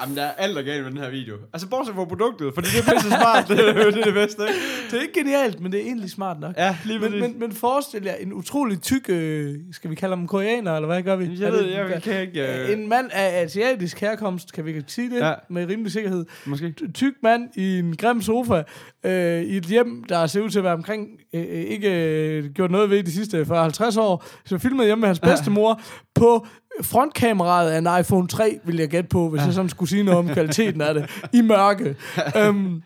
[0.00, 1.34] jamen, der er alt er galt med den her video.
[1.52, 4.42] Altså, bortset fra produktet, fordi det er pisse smart, det, er- det er det bedste,
[4.42, 4.54] ikke?
[4.90, 6.54] Det er ikke genialt, men det er egentlig smart nok.
[6.56, 10.26] Ja, lige men, men, men forestil jer en utrolig tyk, øh, skal vi kalde ham
[10.26, 11.24] koreaner, eller hvad gør vi?
[11.40, 12.62] Jeg ved, det- jeg kan ikke...
[12.62, 15.26] Øh, En mand af asiatisk herkomst, kan vi sige det, Ja.
[15.28, 15.34] ja.
[15.50, 16.24] med rimelig sikkerhed.
[16.46, 16.74] Måske.
[16.94, 18.62] tyk mand i en grim sofa
[19.04, 22.44] øh, i et hjem, der ser ud til at være omkring øh, øh, ikke øh,
[22.50, 24.24] gjort noget ved de sidste 40-50 år.
[24.46, 25.80] Så filmet hjemme med hans bedstemor
[26.14, 26.46] på
[26.82, 30.18] frontkameraet af en iPhone 3, vil jeg gætte på, hvis jeg sådan skulle sige noget
[30.18, 31.96] om kvaliteten af det, i mørke.
[32.40, 32.82] øhm,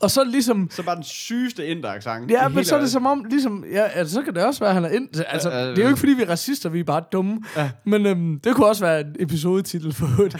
[0.00, 0.68] og så ligesom...
[0.70, 2.30] Så bare den sygeste inderaksang.
[2.30, 4.68] Ja, men så er det som om, ligesom, ja, altså, så kan det også være,
[4.68, 5.08] at han er ind.
[5.26, 7.40] Altså, Ja, ja, det er jo ikke, fordi vi er racister, vi er bare dumme.
[7.56, 7.70] Ja.
[7.84, 10.38] Men øhm, det kunne også være en episodetitel for øvrigt.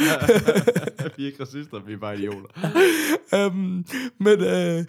[1.17, 2.49] vi er ikke racister, vi er bare idioter.
[3.35, 3.85] øhm,
[4.21, 4.85] men, øh,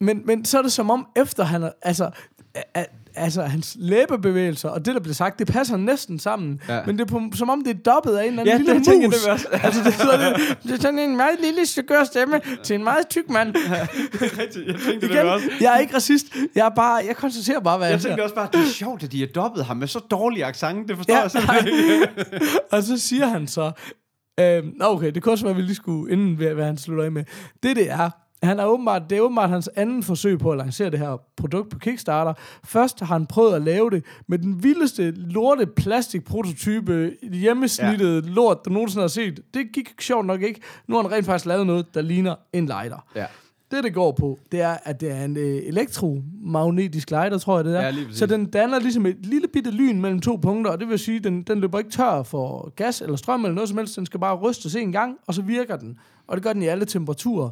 [0.00, 2.10] men, men så er det som om, efter han er, altså,
[2.54, 2.84] a, a,
[3.16, 6.60] altså hans læbebevægelser og det, der bliver sagt, det passer næsten sammen.
[6.68, 6.74] Ja.
[6.74, 6.80] Ja.
[6.86, 8.74] Men det er på, som om, det er dobbet af en eller anden Ja, lille
[8.74, 9.26] det tænker mus.
[9.26, 9.46] jeg, det også.
[9.66, 13.08] altså, det, er sådan, det er sådan en meget lille skør stemme til en meget
[13.08, 13.54] tyk mand.
[14.40, 15.46] Rigtigt, jeg tænkte det også.
[15.60, 16.26] jeg er ikke racist.
[16.54, 19.02] Jeg er bare, jeg konstaterer bare, hvad jeg, Jeg tænkte også bare, det er sjovt,
[19.02, 20.88] at de har dobbet ham med så dårlig accent.
[20.88, 22.08] Det forstår Ja, jeg simpelthen ikke.
[22.72, 23.72] og så siger han så,
[24.40, 27.12] øhm, okay, det kunne også være, at vi lige skulle, inden hvad han slutter af
[27.12, 27.24] med.
[27.62, 28.10] Det det er,
[28.46, 31.70] han er åbenbart, det er åbenbart hans anden forsøg på at lancere det her produkt
[31.70, 32.32] på Kickstarter.
[32.64, 38.30] Først har han prøvet at lave det med den vildeste lorte plastikprototype, hjemmesnittet ja.
[38.30, 39.40] lort, du nogensinde har set.
[39.54, 40.60] Det gik sjovt nok ikke.
[40.86, 43.06] Nu har han rent faktisk lavet noget, der ligner en lighter.
[43.16, 43.26] Ja.
[43.70, 47.64] Det, det går på, det er, at det er en øh, elektromagnetisk lighter, tror jeg,
[47.64, 47.80] det er.
[47.82, 50.98] Ja, så den danner ligesom et lille bitte lyn mellem to punkter, og det vil
[50.98, 53.96] sige, at den, den løber ikke tør for gas eller strøm eller noget som helst.
[53.96, 55.98] Den skal bare rystes en gang, og så virker den.
[56.26, 57.50] Og det gør den i alle temperaturer.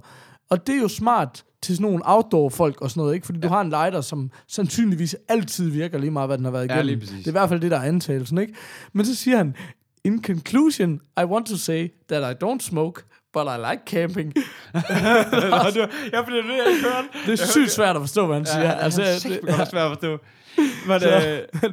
[0.54, 3.26] Og det er jo smart til sådan nogle outdoor-folk og sådan noget, ikke?
[3.26, 3.48] Fordi ja.
[3.48, 6.74] du har en lighter, som sandsynligvis altid virker lige meget, hvad den har været Ja,
[6.74, 7.00] igennem.
[7.00, 7.16] præcis.
[7.18, 8.54] det er i hvert fald det, der er antagelsen, ikke?
[8.92, 9.56] Men så siger han,
[10.04, 13.02] In conclusion, I want to say that I don't smoke,
[13.32, 14.32] but I like camping.
[14.74, 18.46] Nå, det var, ja, fordi det er jeg er sygt svært at forstå, hvad han
[18.46, 18.72] siger.
[18.72, 20.18] altså, det, det, det er svært at forstå.
[20.88, 21.72] Men, Så- øh,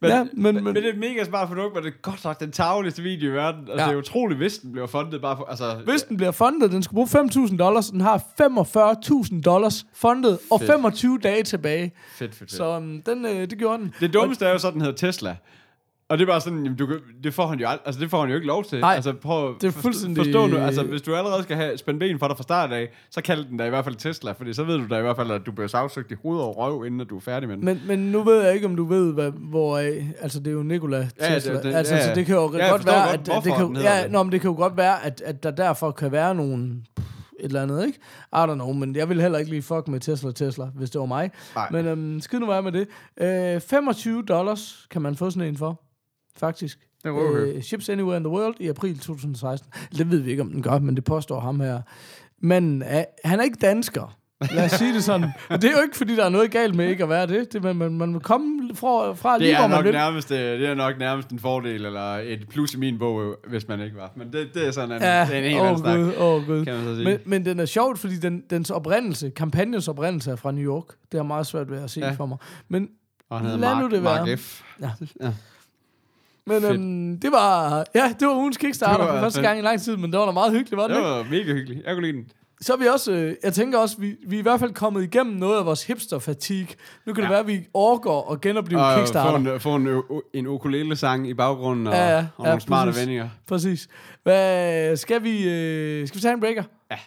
[0.00, 2.24] men, Ja, men- men, men- det er et mega smart produkt, men det er godt
[2.24, 3.60] nok den tavligste video i verden.
[3.60, 3.86] Altså, Ja.
[3.88, 5.44] det er utroligt, hvis den bliver fundet bare for...
[5.44, 10.38] Altså, Hvis den bliver fundet, den skal bruge 5.000 dollars, den har 45.000 dollars fundet,
[10.50, 10.70] og Fedt.
[10.72, 11.92] 25 dage tilbage.
[12.18, 12.52] Fedt, fedt, fedt.
[12.52, 13.94] Så um, den, øh, det gjorde den.
[14.00, 15.36] Det dummeste er jo så, den hedder Tesla.
[16.08, 18.10] Og det er bare sådan, jamen, du, kan- det får han jo ald- altså det
[18.10, 18.80] får han jo ikke lov til.
[18.80, 22.00] Nej, altså, prøv, det er fuldstændig- Forstå nu, altså hvis du allerede skal have spændt
[22.00, 24.52] ben for dig fra start af, så kald den da i hvert fald Tesla, fordi
[24.52, 26.84] så ved du da i hvert fald, at du bliver sagsøgt i hoved og røv,
[26.86, 27.64] inden at du er færdig med den.
[27.64, 29.76] Men, men nu ved jeg ikke, om du ved, hvad, hvor...
[29.78, 31.54] øh, Altså, det er jo Nikola Ja, Tesla.
[31.54, 32.14] det- det- altså, ja, så ja.
[32.14, 33.96] det kan jo Ja, jeg godt forstår være, godt, at, at det hvorfor kan, hedder
[33.96, 34.12] ja, det.
[34.12, 36.64] nå, men det kan jo godt være, at, at der derfor kan være nogle
[37.40, 37.98] et eller andet, ikke?
[38.32, 40.98] I don't know, men jeg vil heller ikke lige fuck med Tesla Tesla, hvis det
[41.00, 41.30] var mig.
[41.54, 41.68] Nej.
[41.70, 42.86] Men øhm, skid nu være med det.
[43.54, 45.80] Øh, 25 dollars kan man få sådan en for,
[46.40, 46.78] faktisk.
[47.04, 47.56] Det okay.
[47.56, 49.70] øh, Ships Anywhere in the World i april 2016.
[49.98, 51.80] Det ved vi ikke, om den gør, men det påstår ham her.
[52.40, 54.16] Men øh, han er ikke dansker.
[54.54, 55.24] Lad os sige det sådan.
[55.50, 57.52] Og det er jo ikke, fordi der er noget galt med ikke at være det.
[57.52, 59.92] det man, man, man må komme fra, fra lige, Det hvor er, man nok vil.
[59.92, 63.34] nærmest, øh, det er nok nærmest en fordel, eller et plus i min bog, øh,
[63.48, 64.12] hvis man ikke var.
[64.16, 66.46] Men det, det er sådan en, Ja, det er en helt åh anden snak, åh
[66.46, 66.64] gud.
[66.64, 67.04] kan man så sige.
[67.04, 70.84] Men, men den er sjovt, fordi den, dens oprindelse, kampagnens oprindelse er fra New York.
[71.12, 72.10] Det er meget svært ved at se ja.
[72.10, 72.38] For mig.
[72.68, 72.88] Men,
[73.30, 74.26] og han hedder Mark, nu det være.
[74.26, 74.62] Mark F.
[74.80, 74.90] Ja.
[75.20, 75.32] ja.
[76.46, 79.62] Men øhm, det var, ja, det var ugens Kickstarter Det var for første gang i
[79.62, 81.10] lang tid, men det var da meget hyggeligt, var det, Det ikke?
[81.10, 81.86] var mega hyggeligt.
[81.86, 82.30] Jeg kunne lide den.
[82.60, 85.02] Så er vi også, øh, jeg tænker også, vi, vi er i hvert fald kommet
[85.02, 86.74] igennem noget af vores hipster-fatigue.
[87.06, 87.20] Nu kan ja.
[87.22, 87.28] det Ja.
[87.28, 89.52] være, at vi overgår og genopleve Og få Kickstarter.
[89.54, 90.00] en, få en, ø-
[90.34, 93.00] en ukulele-sang i baggrunden, og, Ja, ja, og ja, nogle smarte præcis.
[93.00, 93.28] vendinger.
[93.46, 93.88] Præcis.
[94.22, 96.62] Hvad, skal, vi, øh, skal vi tage en breaker?
[96.90, 96.98] Ja.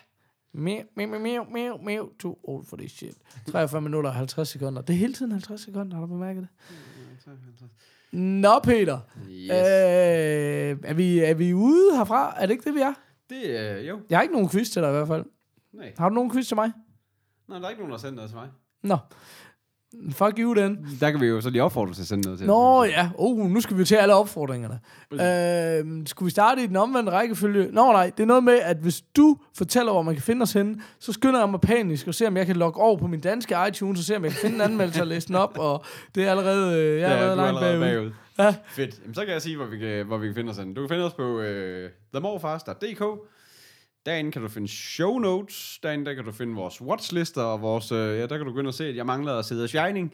[0.53, 3.13] Meow, meow, meow, meow, meow, too old for this shit.
[3.51, 4.81] 43 minutter og 50 sekunder.
[4.81, 6.49] Det er hele tiden 50 sekunder, har du bemærket det?
[8.11, 8.99] Nå, Peter.
[9.29, 9.51] Yes.
[9.51, 12.33] Øh, er, vi, er vi ude herfra?
[12.37, 12.93] Er det ikke det, vi er?
[13.29, 13.99] Det er, jo.
[14.09, 15.25] Jeg har ikke nogen quiz til dig i hvert fald.
[15.73, 15.93] Nej.
[15.97, 16.71] Har du nogen quiz til mig?
[17.47, 18.49] Nå, der er ikke nogen, der har sendt noget til mig.
[18.83, 18.97] Nå.
[20.11, 20.87] Fuck you, den.
[20.99, 22.47] Der kan vi jo så lige opfordre til at sende noget til.
[22.47, 24.79] Nå ja, oh, nu skal vi jo til alle opfordringerne.
[25.13, 27.67] Øh, skulle vi starte i den omvendte rækkefølge?
[27.71, 30.53] Nå nej, det er noget med, at hvis du fortæller, hvor man kan finde os
[30.53, 33.19] henne, så skynder jeg mig panisk og ser, om jeg kan logge over på min
[33.19, 35.83] danske iTunes, og se, om jeg kan finde en anmeldelse og læse den op, og
[36.15, 38.09] det er allerede, øh, jeg er Ja, allerede er langt allerede bagud.
[38.09, 38.11] bagud.
[38.39, 38.55] Ja.
[38.67, 38.99] Fedt.
[39.01, 40.73] Jamen, så kan jeg sige, hvor vi kan, hvor vi kan finde os henne.
[40.75, 43.03] Du kan finde os på øh, themorfast.dk.
[44.09, 45.79] Derinde kan du finde show notes.
[45.83, 48.59] Derinde der kan du finde vores watchlister, og vores, øh, ja, der kan du gå
[48.59, 50.13] ind og se, at jeg mangler at sidde Shining.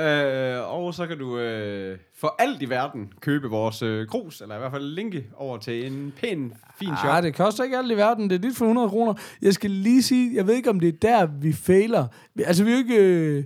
[0.00, 4.54] Øh, og så kan du øh, for alt i verden købe vores øh, krus, eller
[4.54, 7.14] i hvert fald linke over til en pæn, fin shop.
[7.14, 8.30] Ja, det koster ikke alt i verden.
[8.30, 9.14] Det er dit for 100 kroner.
[9.42, 12.06] Jeg skal lige sige, jeg ved ikke, om det er der, vi fejler.
[12.38, 13.44] Altså, vi er jo ikke, øh,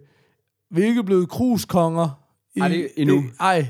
[0.71, 2.25] vi er ikke blevet kruskonger.
[2.55, 3.21] I, Ej, det endnu.
[3.21, 3.67] I, ej,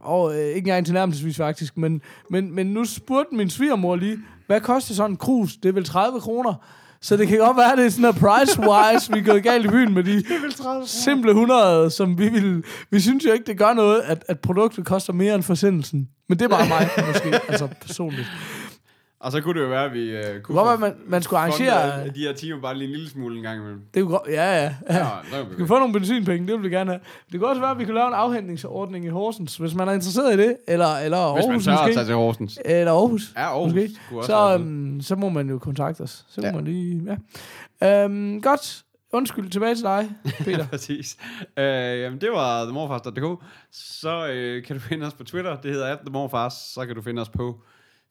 [0.00, 1.76] og, øh, ikke engang til nærmest faktisk.
[1.76, 5.56] Men, men, men nu spurgte min svigermor lige, hvad koster sådan en krus?
[5.56, 6.54] Det er vel 30 kroner.
[7.00, 9.64] Så det kan godt være, at det er sådan noget price-wise, vi er gået galt
[9.66, 10.24] i byen med de
[10.86, 12.64] simple 100, som vi vil...
[12.90, 16.08] Vi synes jo ikke, det gør noget, at, at produktet koster mere end forsendelsen.
[16.28, 18.26] Men det er bare mig, måske, altså personligt.
[19.26, 21.40] Og så kunne det jo være, at vi Det kunne kunne at man, man skulle
[21.40, 22.08] arrangere...
[22.08, 23.80] de her timer bare lige en lille smule en gang imellem.
[23.94, 24.74] Det kunne godt, ja, ja.
[24.90, 25.42] ja.
[25.50, 27.00] Vi kan få nogle benzinpenge, det vil vi gerne have.
[27.32, 29.92] Det kunne også være, at vi kunne lave en afhentningsordning i Horsens, hvis man er
[29.92, 30.56] interesseret i det.
[30.68, 31.94] Eller, eller Aarhus Hvis man tør at måske.
[31.94, 32.58] tage til Horsens.
[32.64, 33.32] Eller Aarhus.
[33.36, 33.90] Ja, Aarhus Måske.
[34.10, 36.24] kunne Så, um, så må man jo kontakte os.
[36.28, 36.52] Så må Ja.
[36.52, 37.16] man lige...
[37.82, 38.04] Ja.
[38.04, 38.82] Um, godt.
[39.12, 40.08] Undskyld, tilbage til dig,
[40.44, 40.66] Peter.
[40.66, 41.16] Præcis.
[41.56, 43.44] Øh, jamen, det var themorfars.dk.
[43.72, 46.52] Så øh, kan du finde os på Twitter, det hedder themorfars.
[46.74, 47.60] Så kan du finde os på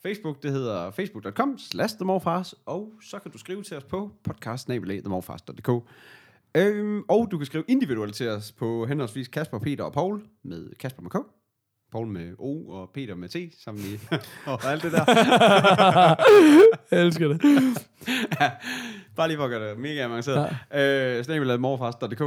[0.06, 2.56] Facebook, det hedder facebook.com slash themorfars.
[2.66, 5.70] Og så kan du skrive til os på podcast.themorfars.dk.
[6.58, 10.76] Øhm, og du kan skrive individuelt til os på henholdsvis Kasper, Peter og Paul med
[10.80, 11.16] Kasper med K.
[11.92, 14.00] Paul med O og Peter med T, som i
[14.52, 15.06] og alt det der.
[16.92, 17.42] Jeg elsker det.
[19.16, 20.50] Bare lige for at gøre det mega avanceret.
[20.74, 21.18] Ja.
[21.18, 22.22] Øh, Snabelag morfars.dk.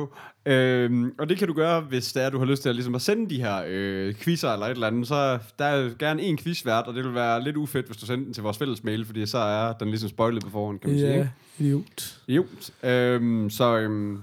[0.47, 2.95] Øh, og det kan du gøre, hvis det er, du har lyst til at, ligesom
[2.95, 5.09] at sende de her øh, quizzer eller et eller andet.
[5.09, 8.25] Så der er gerne en quizvært, og det vil være lidt ufedt, hvis du sender
[8.25, 10.99] den til vores fælles mail, fordi så er den ligesom spoilet på forhånd, kan man
[10.99, 11.11] sige.
[11.11, 11.31] Ja, Ikke?
[11.59, 12.19] idiot.
[12.29, 12.45] Jo.
[12.83, 14.19] Øh, så øh,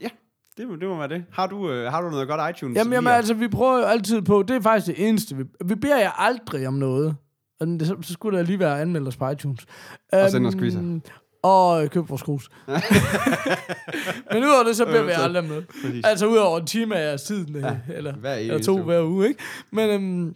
[0.00, 0.08] ja,
[0.56, 1.24] det, må- det må være det.
[1.32, 2.76] Har du, øh, har du noget godt iTunes?
[2.76, 5.74] Jamen, jamen altså, vi prøver jo altid på, det er faktisk det eneste, vi, vi
[5.74, 7.16] beder jer aldrig om noget.
[7.60, 9.60] Og så, så skulle der lige være anmeldt os på iTunes.
[10.12, 10.80] Og send os Øhm, quizzer.
[11.44, 12.50] Og køb vores krus.
[14.32, 15.44] Men udover det, så beder vi aldrig.
[15.82, 16.04] Præcis.
[16.04, 19.40] Altså udover en time af jeres tid, ja, eller, hver eller to hver uge, ikke?
[19.70, 20.34] Men øhm,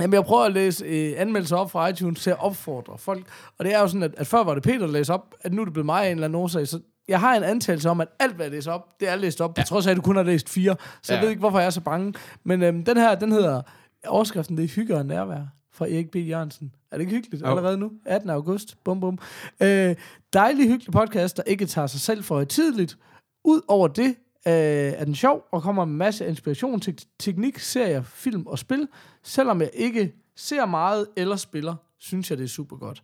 [0.00, 3.26] jamen, jeg prøver at læse øh, anmeldelser op fra iTunes til at opfordre folk.
[3.58, 5.52] Og det er jo sådan, at, at før var det Peter, der læste op, at
[5.52, 6.68] nu er det blevet mig af en eller anden årsag.
[6.68, 9.40] Så jeg har en antagelse om, at alt, hvad jeg læser op, det er læst
[9.40, 10.76] op, på trods af, at du kun har læst fire.
[11.02, 11.24] Så jeg Ja.
[11.24, 12.14] ved ikke, hvorfor jeg er så bange.
[12.44, 13.62] Men øhm, den her, den hedder,
[14.06, 15.40] overskriften, det er hygge og nærvær
[15.72, 16.16] fra Erik B.
[16.16, 16.72] Jørgensen.
[16.90, 17.90] Er det ikke hyggeligt allerede nu?
[18.06, 18.30] 18.
[18.30, 18.76] august.
[18.84, 19.18] Bum, bum.
[19.62, 19.94] Øh,
[20.32, 22.98] dejlig hyggelig podcast, der ikke tager sig selv for tidligt.
[23.44, 24.08] Udover det
[24.46, 28.58] øh, er den sjov og kommer med en masse inspiration til teknik, serier, film og
[28.58, 28.88] spil.
[29.22, 33.02] Selvom jeg ikke ser meget eller spiller, synes jeg, det er super godt.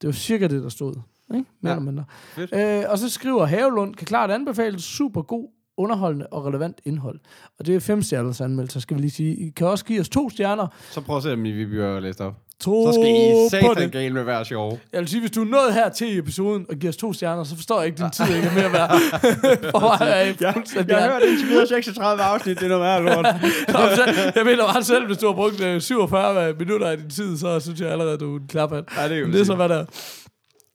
[0.00, 0.94] Det var cirka det, der stod.
[1.34, 1.46] Ikke?
[1.60, 1.78] Mere Ja.
[1.80, 2.04] mindre.
[2.38, 7.20] Øh, og så skriver Havelund, kan klart anbefale super god, underholdende og relevant indhold.
[7.58, 9.36] Og det er fem stjerners anmeldelser, skal vi lige sige.
[9.36, 10.66] I kan også give os to stjerner.
[10.90, 12.34] Så prøv at se, om I vi bliver læst op.
[12.62, 13.92] To Så skal I satan det.
[13.92, 14.78] gale med være sjove.
[14.92, 17.12] Jeg vil sige, hvis du er nået her til i episoden og giver os to
[17.12, 18.90] stjerner, så forstår jeg ikke, din tid ikke er mere værd.
[19.72, 20.92] For mig er I fuldstændig...
[20.92, 23.26] Jeg har hørt indtil videre 36 afsnit, det er noget værd, lort.
[24.36, 27.60] Jeg mener bare selv, hvis du har brugt øh, 47 minutter af din tid, så
[27.60, 28.84] synes jeg allerede, du er en klaphat.
[28.96, 29.84] Ja, det er jo Men det er så, hvad der er.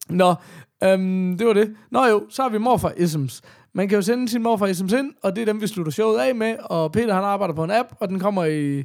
[0.10, 0.36] Nå,
[0.84, 1.70] øhm, det var det.
[1.92, 3.42] Nå jo, så har vi morfar isms.
[3.76, 6.20] Man kan jo sende sin morfar isms ind, og det er dem, vi slutter showet
[6.20, 6.56] af med.
[6.64, 8.84] Og Peter, han arbejder på en app, og den kommer i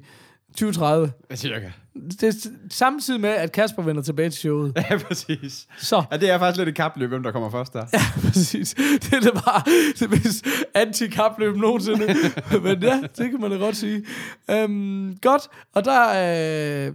[0.52, 1.12] 2030.
[1.34, 1.70] Cirka.
[1.94, 4.72] Det er samtidig med, at Kasper vender tilbage til showet.
[4.90, 5.66] Ja, præcis.
[5.78, 7.84] Så, Ja, det er faktisk lidt et kapløb, hvem der kommer først der.
[8.28, 8.74] præcis.
[8.74, 9.62] Det er da bare
[10.00, 12.06] det mest anti-kapløb nogensinde.
[12.64, 14.04] Men ja, det kan man da godt sige.
[14.50, 15.42] Øhm, godt,
[15.74, 16.86] og der...
[16.88, 16.92] Øh,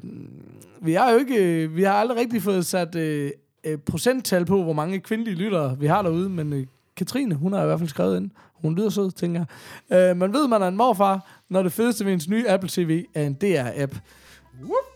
[0.82, 1.36] vi har jo ikke...
[1.64, 3.32] øh, Vi har aldrig rigtig fået sat øh,
[3.64, 6.66] øh, procenttal på, hvor mange kvindelige lyttere vi har derude, men øh,
[6.98, 8.32] Katrine, hun har i hvert fald skrevet ind.
[8.62, 9.46] Hun lyder sød, tænker
[9.90, 10.10] jeg.
[10.12, 13.04] Øh, man ved, man er en morfar, når det fedeste ved ens nye Apple TV
[13.16, 13.96] er en DR-app.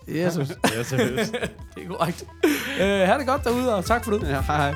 [0.07, 1.31] Jesus, Ja, seriøst.
[1.75, 2.25] det er korrekt.
[2.81, 4.21] Øh, ha' det godt derude, og tak for det.
[4.29, 4.73] ja, hej hej.